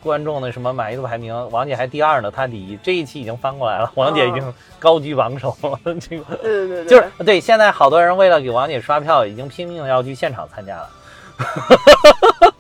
[0.03, 2.77] 观众的什么满意度排名，王姐还第二呢，她第一。
[2.83, 5.79] 这一期已经翻过来了，王姐已经高居榜首了。
[6.01, 10.91] 这个 对对对对，就是对，现在好多人为了给王姐刷票，已经拼命的要去现场参加了。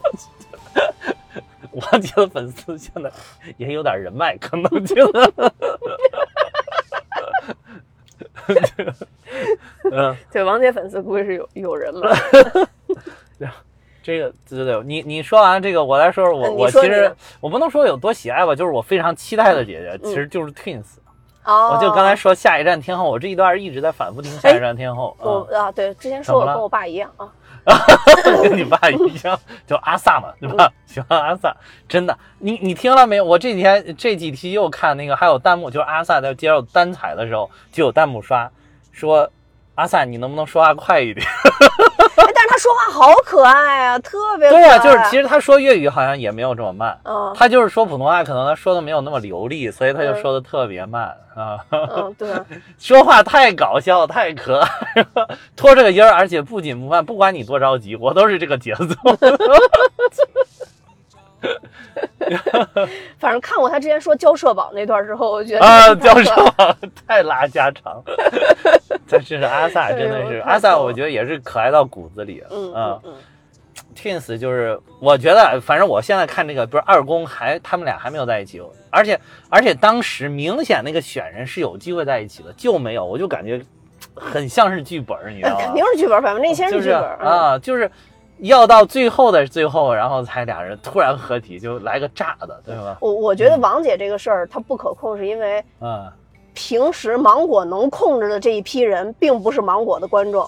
[1.72, 3.10] 王姐的粉丝现在
[3.56, 5.52] 也有点人脉，可能觉得，
[9.90, 12.14] 嗯，对王姐粉丝估计是有有人了。
[14.02, 20.84] 这个对对对，你你说完这个，我来说说我我其实我不能说有多喜爱吧，就是我非常期待的姐姐，嗯其实就是 Twins。
[21.44, 25.16] 哦，我就刚才说下一站天后，我这一段一直在反复听下一站天后。
[25.20, 27.32] 嗯我啊，对，之前说我跟我爸一样啊。
[28.42, 30.72] 跟你爸一样，就阿萨嘛，对吧？
[30.84, 31.56] 喜欢阿萨，
[31.88, 32.18] 真的。
[32.38, 33.24] 你你听了没有？
[33.24, 38.50] 我这几天这几期又看那个，还有弹幕，就是阿萨在接受单采的时候，就有弹幕刷
[38.90, 39.30] 说。
[39.74, 41.26] 阿萨，你能不能说话快一点？
[42.16, 44.62] 哎，但是他说话好可爱啊，特别可爱。
[44.62, 51.58] 对啊、就是其实他说粤语好像也没有这么慢，嗯他就是说普通话，可能他说的没有那么流利，所以他就说的特别慢啊。
[51.70, 52.28] 嗯， 对，
[52.78, 54.68] 说话太搞笑，太可爱
[55.14, 58.84] 了，拖着个音儿，而且不紧不慢，不管你多着急，我都是这个节奏。
[63.18, 66.74] 反正看过他之前说交社保那段之后，我觉得啊，交社保
[67.06, 68.02] 太拉家常。
[69.08, 72.42] 但是阿萨真的是阿萨，我觉得也是可爱到骨子里。
[72.50, 73.14] 嗯啊嗯嗯
[73.94, 79.18] ，，Twins 就是我觉得，反正我现在看这个，不是二宫还他们俩还没有在一起，而且
[79.50, 83.60] 而且当时明显那个选人是有机会在一起的，就没有，我就感觉
[84.14, 85.64] 很像是剧本，你知道吗？
[85.64, 87.90] 肯定是剧本，百分之一千是是剧本嗯啊，就是
[88.42, 92.96] 要到最后的最后，然后才俩人突然合体，就来个炸的，对吧？
[93.00, 96.10] 我我觉得王姐这个事儿她不可控，是因为嗯。
[96.54, 100.46] 平时芒果能控制的这一批人，并不是芒果的观众，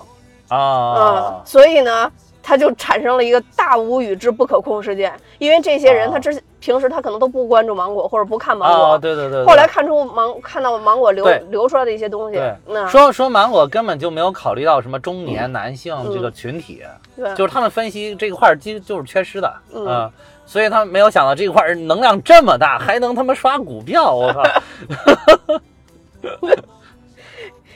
[0.51, 2.13] 嗯啊，，所以呢，
[2.47, 5.13] 他就产生了一个大无语之不可控事件。
[5.39, 6.13] 因为这些人，啊。
[6.13, 16.83] 他之平时他可能都不关注芒果或者不看芒果，啊，对对对对，后来看出芒看到芒果流流出来的一些东西，那说说芒果根本就没有考虑到什么中年男性这个群体，
[17.17, 17.35] 对。
[17.35, 19.87] 就是他们分析这个块儿其实就是缺失的，嗯。
[19.87, 20.13] 嗯，
[20.47, 24.43] 所以他们没有想到这块能量这么大，还能他妈刷股票，我靠！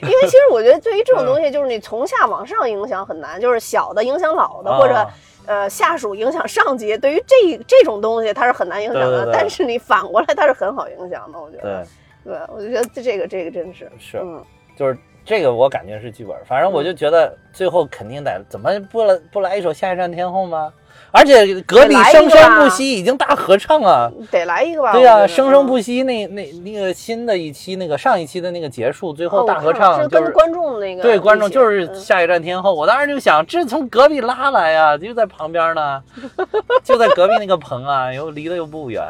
[0.01, 5.09] 因为其实我觉得对于这种东西，就是你从下往上影响很难，就是小的影响老的，或者啊
[5.45, 9.09] 呃下属影响上级，对于这这种东西它是很难影响的。
[9.09, 11.85] 对对对但是你反过来，它是很好影响的，我觉得。
[12.23, 14.43] 对，对，我就觉得这个这个真是是嗯，
[14.75, 16.35] 就是这个，我感觉是剧本。
[16.45, 20.73] 反正我就觉得最后肯定得怎么不来不来一首《下一站天后》吗？
[21.11, 24.09] 而且隔壁生生不息已经大合唱啊！
[24.29, 24.93] 得来一个吧。
[24.93, 32.73] 对呀、生生不息那那那个新的一期那个上一期的那个结束，最哦后大合唱就是跟观众那个对观众就是嗯下一站天后。
[32.73, 36.01] 我当时就想，这从隔壁拉来呀，就在旁边呢，
[36.83, 39.03] 就在隔壁那个棚啊，又离得又不远。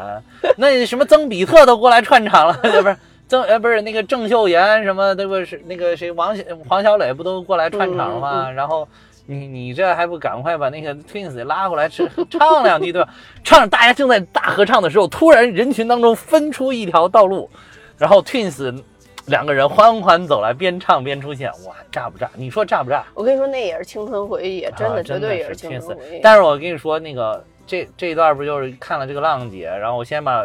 [0.57, 2.95] 那什么曾比特都过来串场了， 不是？
[3.27, 8.45] 曾呃不是那个郑秀妍什么，对不是那个谁王小黄小磊不都过来串场了吗？
[8.47, 8.87] 嗯然后
[9.29, 13.09] 你你这还不赶快把那个 Twins 拉过来吃 唱两句对吧？
[13.43, 17.47] 唱大家正在大合唱的时候，突然人群当中分出一条道路，
[17.95, 18.81] 然后 Twins
[19.27, 22.27] 两个人缓缓走来，边唱边出现，哇，炸不炸？
[22.33, 23.05] 你说炸不炸？
[23.13, 26.21] 我跟你说，那也是青春回忆，真啊的绝对也是青春回忆。
[26.23, 30.43] 但是我跟你说，那个这这一段不就是看了这个浪姐，然后我先把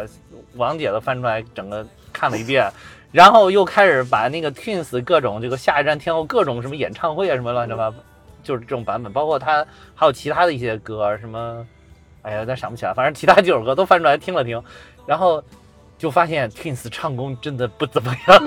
[0.57, 1.83] 王姐的翻出来，整个
[2.13, 2.69] 看了一遍。
[3.11, 7.95] 然后又开始把那个 Twins 各种这个下一站天后各种什么演唱会啊什么乱七八糟，
[8.45, 11.65] 就是这种版本，包括他还有其他的一些歌，什么，
[12.21, 14.63] 哎呀，有点想不起来，反正其他几首歌都翻出来听了听，
[15.05, 15.43] 然后
[15.97, 18.43] 就发现 Twins 唱功真的不怎么样，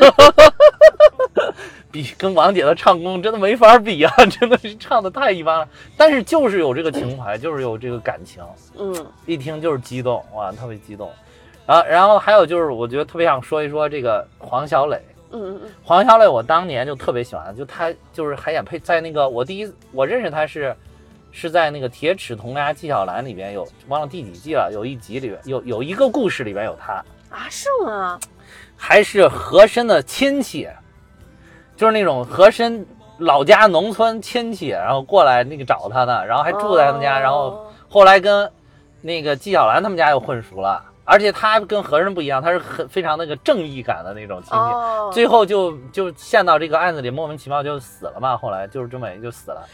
[1.90, 5.68] 比跟王姐的唱功真的没法比啊， 真的是唱的太一般了。
[5.96, 8.42] 但是就是有这个情怀，就是有这个感情，
[8.78, 11.10] 嗯一听就是激动，哇，特别激动。
[11.66, 14.98] 然后，然后还有就是，我觉得特别想说一说这个黄小磊。
[15.30, 15.70] 嗯嗯嗯。
[15.82, 20.74] 黄小磊，我当年就特别喜欢，就他就是还演配在那个我第一我认识他是
[21.30, 26.94] 是在那个《铁齿铜牙纪晓岚》里边有忘了第几季了，有一集里边有有一个故事里边有他，
[27.30, 28.18] 啊，是吗？
[28.76, 30.68] 还是和珅的亲戚，
[31.76, 32.86] 就是那种和珅
[33.18, 38.50] 老家农村亲戚，然后过来那个找他的，然后还住在他们家，哦然后后来跟
[39.02, 44.56] 那个纪晓岚他们家又混熟了，而且他跟和珅不一样，他是很非常那个正义感的那种亲戚。
[44.56, 48.36] 哦，最后就就陷到这个案子里，莫名其妙就死了嘛。
[48.36, 49.66] 后来就是这么也就死了，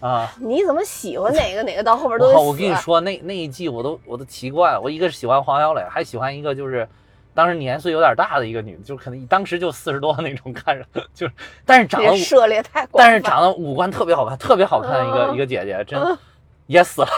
[0.00, 0.28] 啊。
[0.40, 6.88] 你怎么喜欢哪个哪个到后边都得死我跟你说，那那一季我都我都奇怪了，我一个是喜欢黄小磊，还喜欢一个就是
[7.34, 10.84] 当时年岁有点大的一个女的，就可能当时就四十多那种看着，
[11.14, 11.32] 就是
[11.64, 16.18] 但是长得涉猎太广，但是长得五官特别好看，特别好看的一个、嗯一个姐姐，真
[16.66, 17.08] 也死了。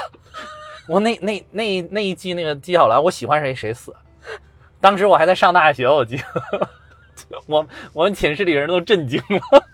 [0.88, 3.94] 我那那那那一季那个纪晓岚，我喜欢谁谁死。
[4.80, 6.24] 当时我还在上大学，我记得，
[7.46, 9.64] 我我们寝室里人都震惊了。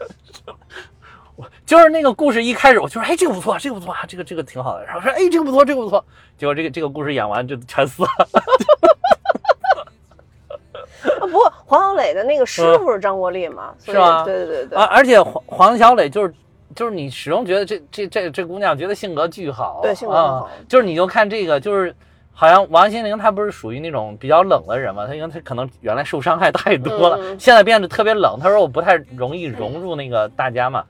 [1.37, 4.85] 我就是那个故事一开始，我就说，哎，这个不错，这个不错啊，这个这个挺好的。
[4.85, 6.05] 然后说，哎，这个不错，这个不错。
[6.37, 8.09] 结果这个这个故事演完就全死了。
[8.09, 8.27] 啊
[11.21, 16.33] 不过黄小磊的那个师傅是张国立嘛，是吗对对对对啊，而且黄黄小磊就是
[16.75, 21.95] 就是你始终觉得这这这这姑娘觉得性格巨好，对性格很好啊，就是你就看这个就是。
[22.41, 28.39] 好像王心凌她不是属于那种比较冷的人嘛，她因为她可能原来受伤害太多了，现在变得特别冷。
[28.41, 30.85] 她说我不太容易融入那个大家嘛，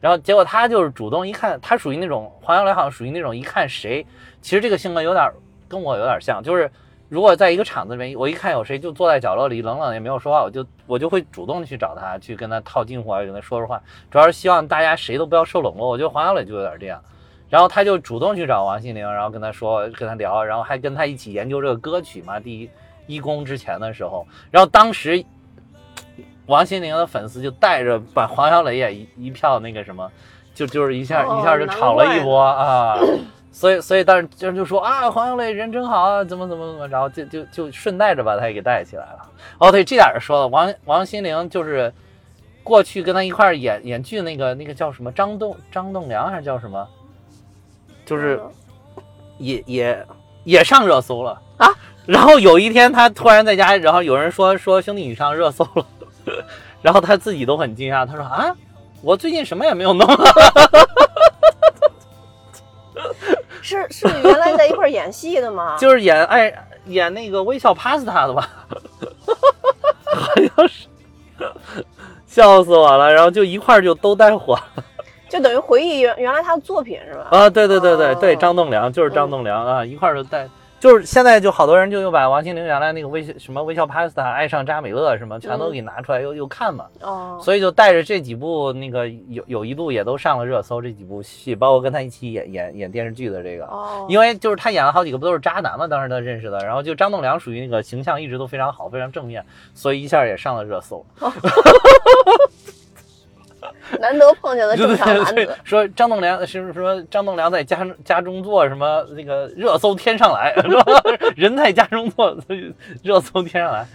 [0.00, 4.06] 然后结果她就是主动一看，她属于那种黄小磊好像属于那种一看谁，
[4.40, 5.30] 其实这个性格有点
[5.68, 6.70] 跟我有点像，就是
[7.14, 15.88] 如果在一个场子里面，我一看有谁就坐在角落里冷冷也没有说话，我就我就会主动去找他，去跟他套近乎啊，跟他说说话，主要是希望大家谁都不要受冷落。
[15.88, 17.00] 我觉得黄小磊就有点这样，
[17.48, 22.40] 然后他就主动去找王心凌，然后跟他说，跟他聊，然后还跟他一起研究这个歌曲嘛。
[22.40, 22.70] 第一
[23.06, 25.24] 一公之前的时候，然后当时
[26.46, 30.10] 王心凌的粉丝就带着把黄小磊也一一票那个什么，
[30.52, 32.98] 就就是一下、哦一下就炒了一波啊。
[33.54, 39.30] 所以，所以当时就就说啊，黄小磊人真好啊，怎么怎么怎么，然后就就就顺带着把他也给带起来了。
[39.58, 41.92] 哦，对，这点儿说了，王王心凌就是
[42.64, 46.84] 过去跟他一块演演剧那个那个叫什么张栋张栋梁还是叫什么，
[48.04, 48.42] 就是
[49.38, 50.06] 也也
[50.42, 51.40] 也上热搜了。
[51.58, 51.68] 啊，
[52.06, 55.86] 然后有一天他突然在家，然后有人说说兄弟你上热搜了，
[56.82, 58.52] 然后他自己都很惊讶，他说啊，
[59.00, 60.04] 我最近什么也没有弄
[63.64, 63.86] 啊。
[63.88, 65.76] 是是原来在一块儿演戏的吗？
[65.80, 66.52] 就是演爱
[66.86, 68.48] 演那个微笑 Pasta 的吧，
[70.04, 70.86] 好像是，
[72.26, 73.12] 笑死我了。
[73.12, 74.84] 然后就一块儿就都带火了
[75.30, 77.26] 就等于回忆原原来他的作品是吧？
[77.30, 77.50] 啊！
[77.50, 80.48] 对对对对对，哦张栋梁就是张栋梁啊，一块儿就带。
[80.84, 101.02] 就是现在就好多人就又把王心凌原来那个微笑什么微笑 Pasta、爱上扎美乐什么全都给拿出来又又看嘛，哦，所以就带着这几部那个有有一度也都上了热搜，这几部戏，包括跟他一起演演演电视剧的这个，哦，因为就是他演了好几个不都是渣男嘛，当时他认识的，然后就张栋梁属于那个形象一直都非常好，非常正面，所以一下也上了热搜。
[104.00, 110.54] 难得碰见了正常男 对子，说张栋梁是说张栋梁在家家中坐什么那个热搜天上来？
[111.36, 112.36] 人在家中坐，
[113.02, 113.86] 热搜天上来，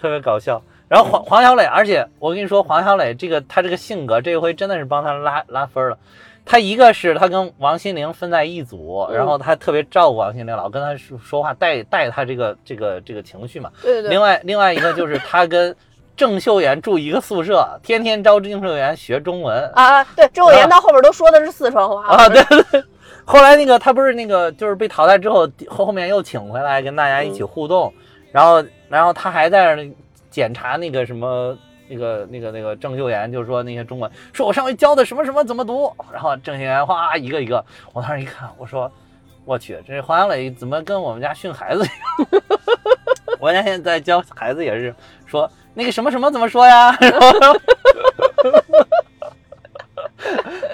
[0.00, 0.62] 特别搞笑。
[0.88, 5.98] 然后黄黄小磊，而且我跟你说，黄小磊这个他这个性格，这回真的是帮他拉拉分了。
[6.44, 13.68] 他一个是他跟王心凌分在一组，嗯然后他特别照顾王心凌，老跟他说说话，带带他这个这个这个情绪嘛。
[13.82, 15.74] 对对对另，外另外一个就是他跟
[16.16, 22.84] 郑秀妍住一个宿舍，天天招郑秀妍学中文啊，对，郑秀妍到后边都说的是四川话啊，对对对。
[23.24, 27.92] 后来那个他不是那个就是被淘汰之后，后后面又请回来跟大家一起互动，
[28.32, 29.88] 然后然后他还在
[30.30, 31.56] 检查那个什么。
[31.88, 38.90] 那个、那个、那个郑秀妍就说那些中文，说我上回教的什么什么怎么读，然后郑秀妍哗一个一个，我当时一看，我说
[39.44, 42.42] 我去，这黄小磊怎么跟我们家训孩子一样？
[43.38, 44.92] 我家现在教孩子也是
[45.26, 47.28] 说那个什么什么怎么说呀， 然后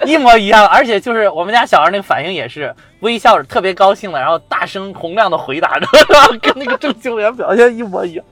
[0.07, 8.25] 一模一样，而且就是我们家小孩那个反应也是微笑着特别高兴的，然后大声洪亮的回答着，然 后跟那个郑秀妍表现一模一样。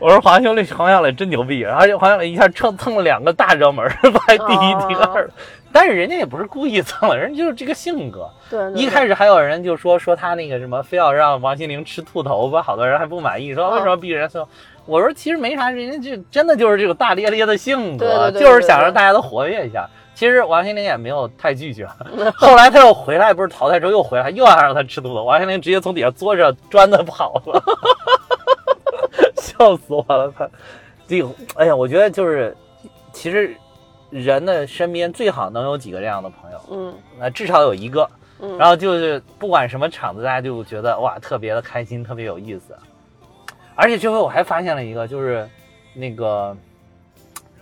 [0.00, 3.88] 我说黄小磊，黄小磊真牛逼，而且黄小磊一下蹭蹭了两个大热门，
[4.26, 5.30] 排第一、第二。
[5.72, 8.28] 但是人家也不是故意蹭的，人家就是这个性格。
[8.50, 14.46] 对，一开始还有人就说说他那个什么，非要让王心凌吃兔头吧，好多人还不满意，说为什么逼人送？
[14.86, 19.88] 我说其实没啥，人家就真的就是这种大咧咧的性格，就是想让大家都活跃一下。
[20.14, 21.86] 其实王心凌也没有太拒绝，
[22.36, 27.62] 后来他又回来，不是淘汰之后又回来，又要让他吃肚子，王心凌直接从底下坐着砖的跑了，
[29.40, 30.32] 笑死我了！
[30.36, 30.48] 他
[31.06, 32.54] 这个，哎呀，我觉得就是
[33.12, 33.54] 其实
[34.10, 38.08] 人的身边最好能有几个这样的朋友，嗯那至少有一个。
[38.42, 42.74] 嗯，然后就是不管什么场子，大家就觉得哇特别的开心，特别有意思。
[43.80, 45.48] 而且这回我还发现了一个，就是
[45.94, 46.54] 那个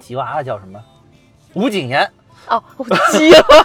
[0.01, 0.83] 吉娃娃叫什么？
[1.55, 2.11] 吴谨言。
[2.49, 2.61] 哦，
[3.13, 3.65] 吉娃娃，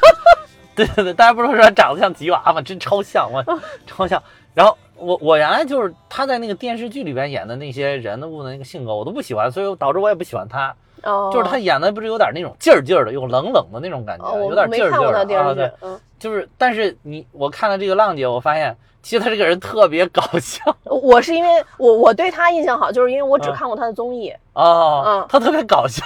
[0.75, 2.61] 对对对，大家不是说长得像吉娃娃吗？
[2.61, 3.43] 真超像，我
[3.87, 4.21] 超像。
[4.53, 10.75] 然后我我原来就是他在那个电视剧里边演的那些人物的那个性格，我都不喜欢，所以导致我也不喜欢他。
[11.03, 15.53] 哦，就是他演的不是有点那种劲儿劲儿的，有冷冷的那种感觉，哦，有点劲儿劲儿的啊。
[15.53, 26.03] 对，，嗯，就是，但是你我看了这个浪姐，我发现其实他这个人特别搞笑 我是因为我我对他印象好，就是因为我只嗯看过他的综艺，哦，嗯他特别搞笑，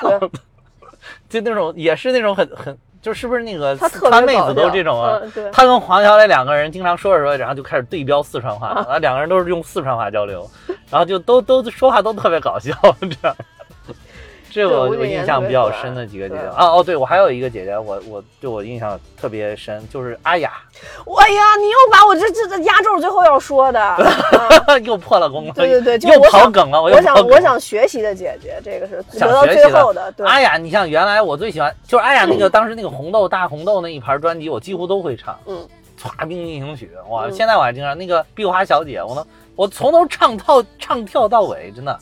[1.30, 5.22] 就那种也是那种很很，就是不是那个他特四川妹子都这种啊？
[5.54, 10.50] 他跟黄小磊两个人经常说着说着，然后就开始对标四川话，啊然后两个人都是用四川话交流，
[10.90, 13.36] 然后就都都说话都特别搞笑，这样。
[14.58, 20.52] 这个我印象比较深的几个姐姐对啊哦，对我还有一个姐姐，我我对我印象特别深，就是阿雅，
[21.20, 23.80] 哎呀，你又把我这这这压轴最后要说的，
[24.66, 35.38] 嗯又破了功了，对对对就又跑梗了，我又我想我想学习的姐姐，这个是学习的最后的，对，阿雅，你像原来我最喜欢就是阿雅那个当时那个红豆大红豆那一盘专辑，我几乎都会唱。
[35.46, 35.68] 嗯，
[36.02, 37.28] 唰冰进行曲，哇！
[37.28, 39.24] 嗯现在我还经常那个碧华小姐，我能
[39.56, 41.98] 我从头唱到唱跳到尾，真的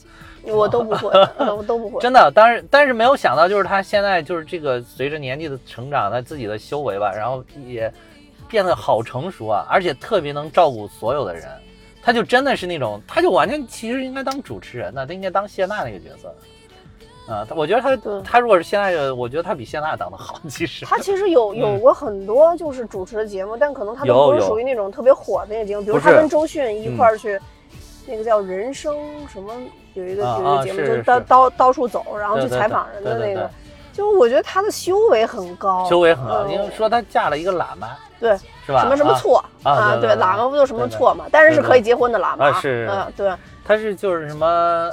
[0.51, 2.31] 我都不会， 嗯我都不会，真的。
[2.33, 7.91] 但是，但是没有想到，就是他现在就是这个随着年纪的成长，他自己的修为吧，然后也
[8.47, 11.43] 变得好成熟啊，而且特别能照顾所有的人。
[12.03, 16.35] 他就真的是那种，他就完全其实应该当主持人的，他应该当谢娜那个角色的。
[17.33, 20.85] 啊，她我觉得他他如果是现在的，我觉得他比谢娜当的好，其实。
[20.85, 27.41] 他其实有有嗯过很多就是主持的节目，但可能他都不是属于那种特别火的那个节目，比如他跟周迅一块儿去，
[28.05, 28.95] 那个叫《人生》
[29.31, 29.53] 什么
[29.93, 33.49] 有一个啊有一个节目，啊就到到到处走，然后去采访人的那个，
[33.93, 38.81] 就我觉得他的修为很高，修为很高，嗯因为说她嫁了一个喇嘛，对是吧？
[38.81, 41.25] 什么什么啊错，啊对喇嘛不就什么错嘛？
[41.31, 43.31] 但是是可以结婚的喇嘛，啊是嗯，对，
[43.63, 44.91] 他是就是什么？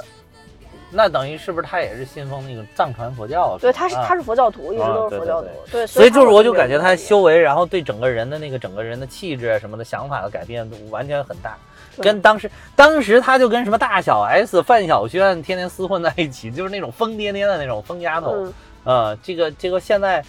[0.95, 3.57] 那等于是不是他也是信奉那个藏传佛教啊？
[3.59, 11.57] 对，他是啊他是佛教徒，一直啊都是佛教徒对所以就是我就感觉他修为，然后对整个人的那个整个人的气质啊什么的想法的改变都完全很大。
[11.97, 18.31] 对跟当时当时他就跟什么大小 S、范晓萱天天厮混在一起，就是那种疯癫癫的那种疯丫头。
[18.33, 18.53] 嗯，
[18.83, 20.23] 呃，这个这个现在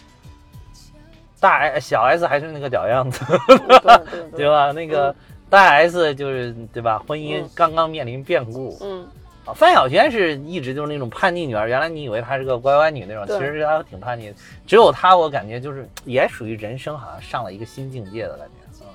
[1.40, 4.72] 大 S 小 S 还是那个屌样子，对对 对吧？
[4.72, 5.14] 那个
[5.50, 7.02] 大 S 就是对吧？
[7.06, 8.76] 婚姻嗯刚刚面临变故。
[8.80, 9.06] 嗯，
[9.44, 14.34] 啊，范晓萱是一直就是那种叛逆女儿，原来你以为她是个乖乖女那种，其实她挺叛逆的。
[14.66, 18.80] 只有她，我感觉就是也属于人生好像上了一个新境界的感觉。
[18.80, 18.86] 嗯，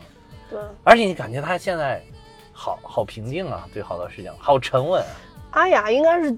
[0.50, 0.60] 对。
[0.84, 2.02] 而且你感觉她现在
[2.60, 5.02] 好好平静啊，对好多事情好沉稳。
[5.52, 6.30] 阿雅应该是，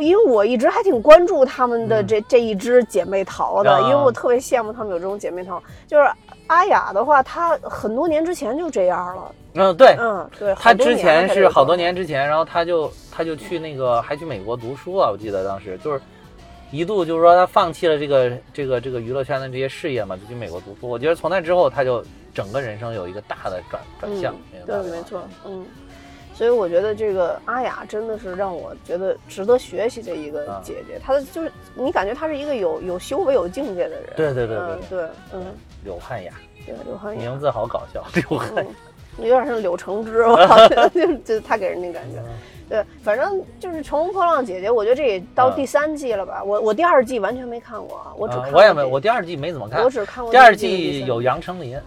[0.00, 5.62] 因为我一直还挺关注他们的嗯这、这一支姐妹淘的，啊因为我特别羡慕他们有这种姐妹淘。
[5.86, 6.10] 就是
[6.48, 9.34] 阿雅的话，她很多年之前就这样了。
[9.54, 10.52] 嗯，对，嗯，对。
[10.56, 11.76] 她之前是好多。
[11.76, 16.00] 年之前，然后她就她就去那个还去美国读书啊，我记得当时就是。
[16.70, 20.88] 一度就是说他放弃了这个这个这个娱乐圈的这些事业嘛，就去美国读书。
[20.88, 22.04] 我觉得从那之后，他就
[22.34, 24.34] 整个人生有一个大的转转向。
[24.66, 25.64] 对，没错，嗯。
[26.34, 30.96] 所以我觉得这个阿雅真的是让我觉得值得学习的一个啊姐姐。
[31.02, 34.12] 她的就是你感觉她是一个有有修为、有境界的人。
[34.14, 35.46] 对对对嗯对，对，嗯，
[35.84, 36.32] 柳汉雅，
[36.64, 37.20] 对，柳汉雅。
[37.20, 38.70] 名字好搞笑，柳汉雅。
[39.16, 42.20] 嗯，有点像柳橙汁，我 好像就是就是她给人那感觉。
[42.20, 42.26] 嗯
[42.68, 46.42] 对，反正就是《乘风破浪》姐姐，我觉得这也到嗯第三季了吧？
[46.44, 51.80] 我我第二季完全没看过啊，我只看过啊我也没，我第二季没怎么看我，只看过第二季季有杨丞琳，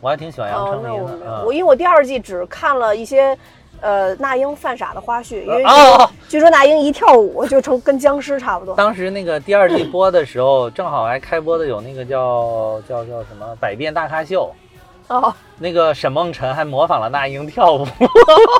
[0.00, 1.18] 我还挺喜欢杨哦，丞琳的。
[1.24, 3.36] 那我，因为我第二季只看了一些。
[3.80, 8.76] 呃，那英犯傻的花絮，因为哦据说那英一跳舞就成跟僵尸差不多。
[8.76, 14.54] 当时那个第二季播的时候，正好还开播的有那个叫叫叫什么《百变大咖秀》，
[15.12, 17.84] 哦，那个沈梦辰还模仿了那英跳舞，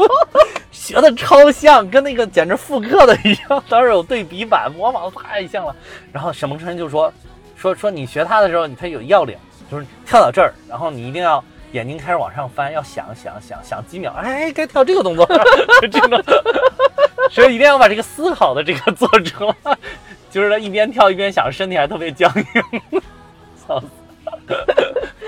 [0.82, 3.62] 学的超像，跟那个简直复刻的一样。
[3.70, 5.74] 当时有对比版，模仿的太像了。
[6.10, 7.12] 然后沈梦辰就说
[7.54, 9.38] 说说你学他的时候，他有要领，
[9.70, 15.24] 就是跳到这儿，然后你一定要眼睛开始往上翻，要想想想想几秒，哎，该跳这个动作，
[15.80, 16.20] 就这种，
[17.30, 19.78] 所以一定要把这个思考的这个做出来，
[20.32, 22.28] 就是他一边跳一边想，身体还特别僵
[22.90, 23.00] 硬，
[23.56, 23.86] 操死！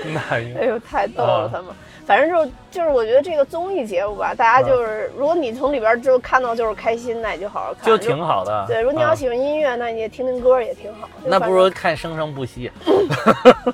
[0.03, 1.67] 那英哎呦，太逗了啊他们。
[2.05, 7.85] 反正就就是我觉得这个综艺节目吧，大家就是如果你从里边就看到就是开心，那你就好好看。
[7.85, 8.65] 就挺好的。
[8.67, 11.09] 对，如果你要啊喜欢音乐，那你也听听歌也挺好。
[11.23, 12.71] 那不如看《生生不息》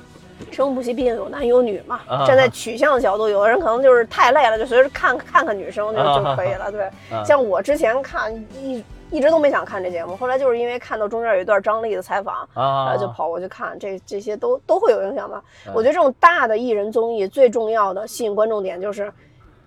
[0.50, 2.00] 生不息，毕竟有男有女嘛。
[2.06, 6.70] 啊站在取向角度，有的人可能就是太累了，就随时看看看女生就啊就可以了。
[6.70, 8.82] 对，啊像我之前看一
[9.12, 15.40] 一直都没想看这节目，后来就是因为看到中间有一段张丽的采访，然啊后就跑过去看，这这些都都会有影响吧。
[15.66, 19.12] 嗯我觉得这种大的艺人综艺最重要的吸引观众点就是，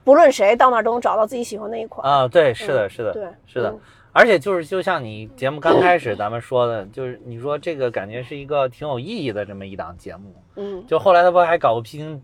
[0.03, 2.05] 不论谁到那儿都能找到自己喜欢那一款。
[2.05, 3.79] 啊，对，是的，是的，对，是的嗯。
[4.11, 10.33] 而且就是就像你节目刚开始咱们说的，就是你说这个感觉是一个挺有意义的这么一档节目。
[10.55, 12.23] 嗯，就后来他不还搞过披荆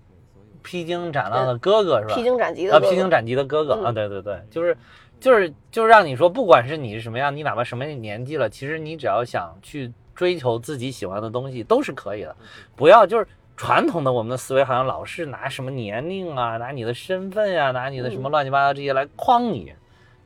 [0.64, 2.16] 披荆斩浪的哥哥是吧？
[2.16, 4.78] 披荆斩棘的披荆斩棘的哥哥、嗯啊，对对对，就是
[5.22, 12.36] 就是就是让你说，不管是你是什么样，你哪怕什么年纪了，其实你只要想去追求自己喜欢的东西，都是可以的。
[12.76, 13.26] 不要就是
[13.56, 19.72] 传统的我们的思维，好像老是拿什么年龄啊，拿你的身份呀、拿你的什么乱七八糟这些来框你，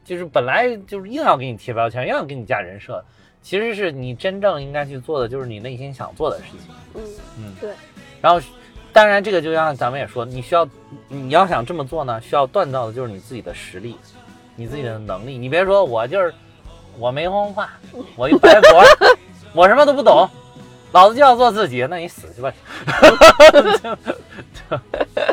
[0.04, 3.04] 就是本来就是硬要给你贴标签，硬要给你加人设。
[3.42, 6.74] 其实是你真正应该去做的，就是你内心想做的事情。
[6.96, 7.04] 嗯，
[7.38, 7.70] 嗯，对。
[8.20, 8.44] 然后，
[8.92, 10.68] 当然这个就像咱们也说，你需要，
[11.10, 13.98] 你要想这么做呢，需要锻造的就是你自己的实力，
[14.56, 15.38] 你自己的能力。
[15.38, 16.34] 你别说我就是
[16.98, 17.70] 我没文化，
[18.16, 18.84] 我一白活，
[19.54, 20.30] 我什么都不懂，
[20.92, 22.54] 老子就要做自己，那你死去吧！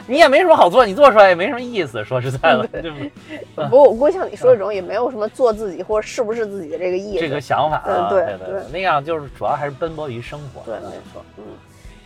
[0.06, 2.04] 你也没什么好做，你做出来也没什么意思。
[2.04, 3.10] 说实在的，对不对？
[3.54, 7.20] 不过我估计像你说这种也没有什么做自己或者是不是自己的这个意思。
[7.20, 10.62] 这个想法啊，嗯对对对那样就是主要还是奔波于生活。
[10.64, 11.44] 对，没错，嗯。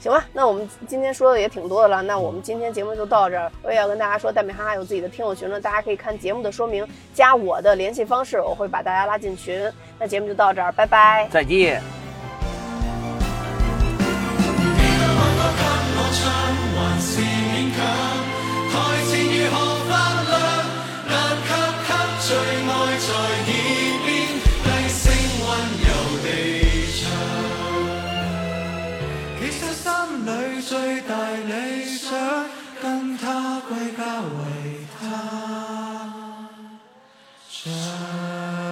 [0.07, 3.51] 行吧，那我们今天说的也挺多的了，那我们今天节目就到这儿。
[3.61, 9.69] 我也要跟大家说，戴美哈哈有自己的听友群了，大家可以看节目的说明，加我的联系方式，我会把大家拉进群。
[9.99, 11.27] 那节目就到这儿，拜拜。
[11.28, 11.83] 再见。
[18.73, 18.78] 台
[19.11, 19.57] 前如何
[19.89, 19.91] 發
[20.31, 20.39] 亮，
[21.11, 21.15] 但
[21.49, 21.51] 卻
[21.83, 21.91] 給
[22.23, 23.19] 最爱在耳
[24.07, 24.09] 边
[30.27, 32.19] 里最大理想
[32.82, 35.07] 跟他归家为他。
[37.48, 38.66] 唱